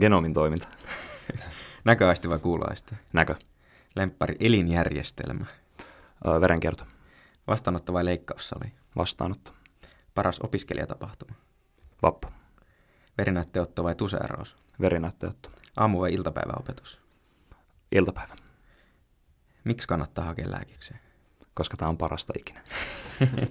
[0.00, 0.68] Genomin toiminta.
[1.84, 2.94] Näköaisti vai kuuloaisti?
[3.12, 3.34] Näkö.
[3.96, 5.46] Lemppari elinjärjestelmä.
[6.24, 6.84] Ah, verenkierto.
[7.46, 8.72] Vastaanotto vai leikkaussali?
[8.96, 9.54] Vastaanotto.
[10.14, 11.34] Paras opiskelijatapahtuma.
[12.02, 12.28] Vappu.
[13.18, 14.56] Verinäytteotto vai tuseeraus?
[14.80, 15.48] Verinäytteotto.
[15.76, 17.00] Aamu- vai iltapäiväopetus?
[17.92, 18.34] Iltapäivä.
[19.64, 21.00] Miksi kannattaa hakea lääkikseen?
[21.54, 22.62] Koska tämä on parasta ikinä.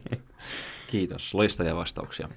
[0.92, 2.30] Kiitos, loistavia vastauksia.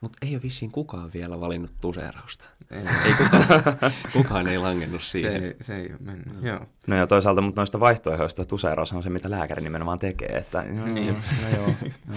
[0.00, 2.44] Mutta ei ole vissiin kukaan vielä valinnut tuseerausta.
[2.70, 5.44] Ei, Ei kukaan, kukaan ei langennut se, siihen.
[5.44, 6.42] ei, se ei mennyt.
[6.42, 6.60] Joo.
[6.86, 10.28] No ja toisaalta, mutta noista vaihtoehdoista tuseeraus on se, mitä lääkäri nimenomaan tekee.
[10.28, 11.16] Että, no, Niin.
[11.42, 11.66] no joo,
[12.08, 12.16] joo.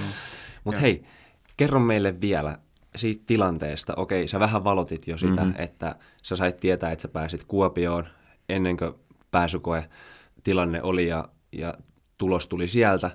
[0.64, 1.04] Mutta hei,
[1.58, 2.58] kerro meille vielä
[2.96, 3.94] siitä tilanteesta.
[3.96, 5.40] Okei, sä vähän valotit jo sitä, Mhm.
[5.44, 5.64] mm-hmm.
[5.64, 8.08] että sä sait tietää, että sä pääsit Kuopioon
[8.50, 8.94] ennen kuin
[9.32, 9.90] pääsykoe
[10.44, 11.74] tilanne oli ja, ja
[12.18, 13.12] tulos tuli sieltä.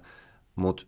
[0.56, 0.86] Mutta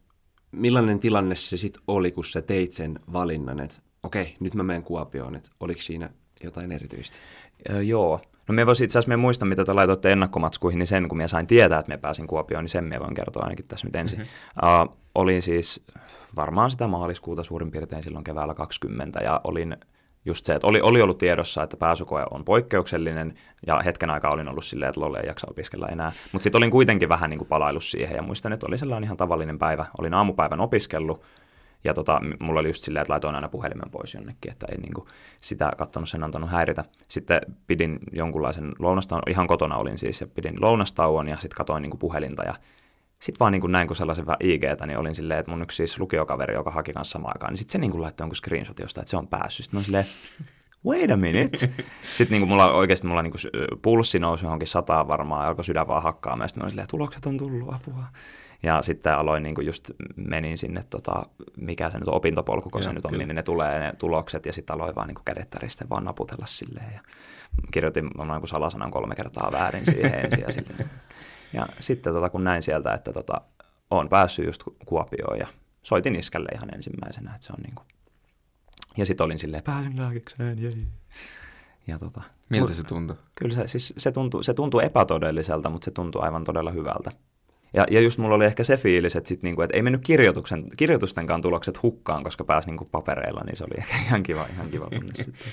[0.53, 4.83] millainen tilanne se sitten oli, kun sä teit sen valinnan, että okei, nyt mä menen
[4.83, 6.11] Kuopioon, että oliko siinä
[6.45, 7.17] jotain erityistä?
[7.71, 8.21] Ö, joo.
[8.49, 11.29] No me voisin itse asiassa, me muista, mitä te laitoitte ennakkomatskuihin, niin sen, kun mä
[11.29, 14.19] sain tietää, että me pääsin Kuopioon, niin sen me voin kertoa ainakin tässä nyt ensin.
[14.19, 14.89] Mm-hmm.
[14.89, 15.85] Uh, olin siis
[16.37, 19.77] varmaan sitä maaliskuuta suurin piirtein silloin keväällä 20, ja olin
[20.25, 23.35] just se, että oli, oli ollut tiedossa, että pääsykoe on poikkeuksellinen,
[23.67, 26.13] ja hetken aikaa olin ollut silleen, että lolle ei jaksa opiskella enää.
[26.33, 29.17] Mutta sitten olin kuitenkin vähän niin kuin palaillut siihen, ja muistan, että oli sellainen ihan
[29.17, 29.87] tavallinen päivä.
[29.99, 31.23] Olin aamupäivän opiskellut,
[31.85, 35.09] ja tota, mulla oli just silleen, että laitoin aina puhelimen pois jonnekin, että ei niinku
[35.41, 36.85] sitä katsonut sen antanut häiritä.
[37.09, 41.97] Sitten pidin jonkunlaisen lounastauon, ihan kotona olin siis, ja pidin lounastauon ja sitten katoin niinku
[41.97, 42.55] puhelinta ja
[43.21, 45.99] sitten vaan niinku näin kun sellaisen vähän IGtä, niin olin silleen, että mun yksi siis
[45.99, 49.11] lukiokaveri, joka haki kanssa samaan aikaan, niin sitten se niinku laittoi jonkun screenshot jostain, että
[49.11, 49.65] se on päässyt.
[49.65, 50.07] Sitten mä silleen,
[50.87, 51.57] wait a minute.
[52.15, 53.51] Sitten niinku mulla oikeasti mulla niinku sy-
[53.83, 57.39] pulssi nousi johonkin sataan varmaan, alkoi sydän vaan hakkaamaan, sitten mä olin silleen, tulokset on
[57.39, 58.05] tullut, apua.
[58.63, 62.83] Ja sitten aloin niin kuin just menin sinne, tota, mikä se nyt on, opintopolku, kun
[62.83, 63.27] se nyt on, kyllä.
[63.27, 66.93] niin ne tulee ne tulokset, ja sitten aloin vaan niin kädet täristen vaan naputella silleen.
[66.95, 67.01] Ja
[67.71, 70.41] kirjoitin noin kuin salasanan kolme kertaa väärin siihen ensin.
[70.41, 70.91] Ja, silleen.
[71.53, 73.41] Ja sitten tota, kun näin sieltä, että tota,
[73.91, 75.47] olen päässyt just Ku- Kuopioon, ja
[75.83, 77.87] soitin iskälle ihan ensimmäisenä, että se on niin kuin...
[78.97, 80.87] Ja sitten olin silleen, pääsin lääkikseen, jei.
[81.87, 83.17] Ja tota, Miltä se tuntui?
[83.35, 87.11] Kyllä se, siis se, tuntuu, se tuntuu epätodelliselta, mutta se tuntuu aivan todella hyvältä.
[87.75, 90.65] Ja, ja just mulla oli ehkä se fiilis, että, sit niinku, että ei mennyt kirjoituksen,
[90.77, 94.89] kirjoitustenkaan tulokset hukkaan, koska pääsi niinku papereilla, niin se oli ehkä ihan kiva, ihan kiva
[94.97, 95.53] tunne sitten.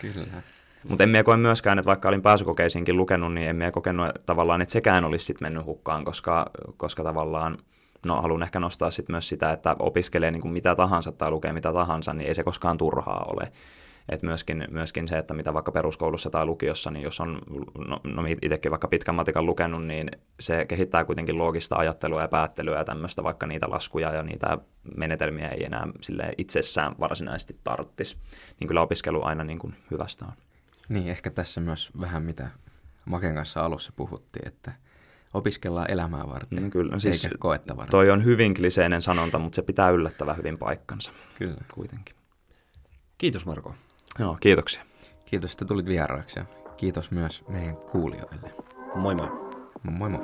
[0.00, 0.42] Kyllä.
[0.88, 4.62] Mutta en minä koe myöskään, että vaikka olin pääsykokeisiinkin lukenut, niin en minä kokenut tavallaan,
[4.62, 7.58] että sekään olisi sitten mennyt hukkaan, koska, koska tavallaan,
[8.06, 11.52] no haluan ehkä nostaa sitten myös sitä, että opiskelee niin kuin mitä tahansa tai lukee
[11.52, 13.52] mitä tahansa, niin ei se koskaan turhaa ole.
[14.08, 17.38] Et myöskin, myöskin se, että mitä vaikka peruskoulussa tai lukiossa, niin jos on,
[17.88, 20.10] no, no itsekin vaikka pitkän matikan lukenut, niin
[20.40, 24.58] se kehittää kuitenkin loogista ajattelua ja päättelyä ja tämmöistä, vaikka niitä laskuja ja niitä
[24.96, 28.16] menetelmiä ei enää sille itsessään varsinaisesti tarttisi.
[28.60, 30.45] Niin kyllä opiskelu aina niin kuin hyvästä on.
[30.88, 32.48] Niin, ehkä tässä myös vähän mitä
[33.04, 34.72] Maken kanssa alussa puhuttiin, että
[35.34, 37.90] opiskellaan elämää varten, No kyllä, siis eikä koetta varten.
[37.90, 41.64] Toi on hyvin kliseinen sanonta, mutta se pitää yllättävän hyvin paikkansa Kyllä.
[41.74, 42.16] kuitenkin.
[43.18, 43.74] Kiitos Marko.
[44.18, 44.82] Joo, kiitoksia.
[45.24, 46.44] Kiitos, että tulit vieraaksi ja
[46.76, 48.54] kiitos myös meidän kuulijoille.
[48.94, 49.28] Moi moi.
[49.82, 50.20] Moi moi.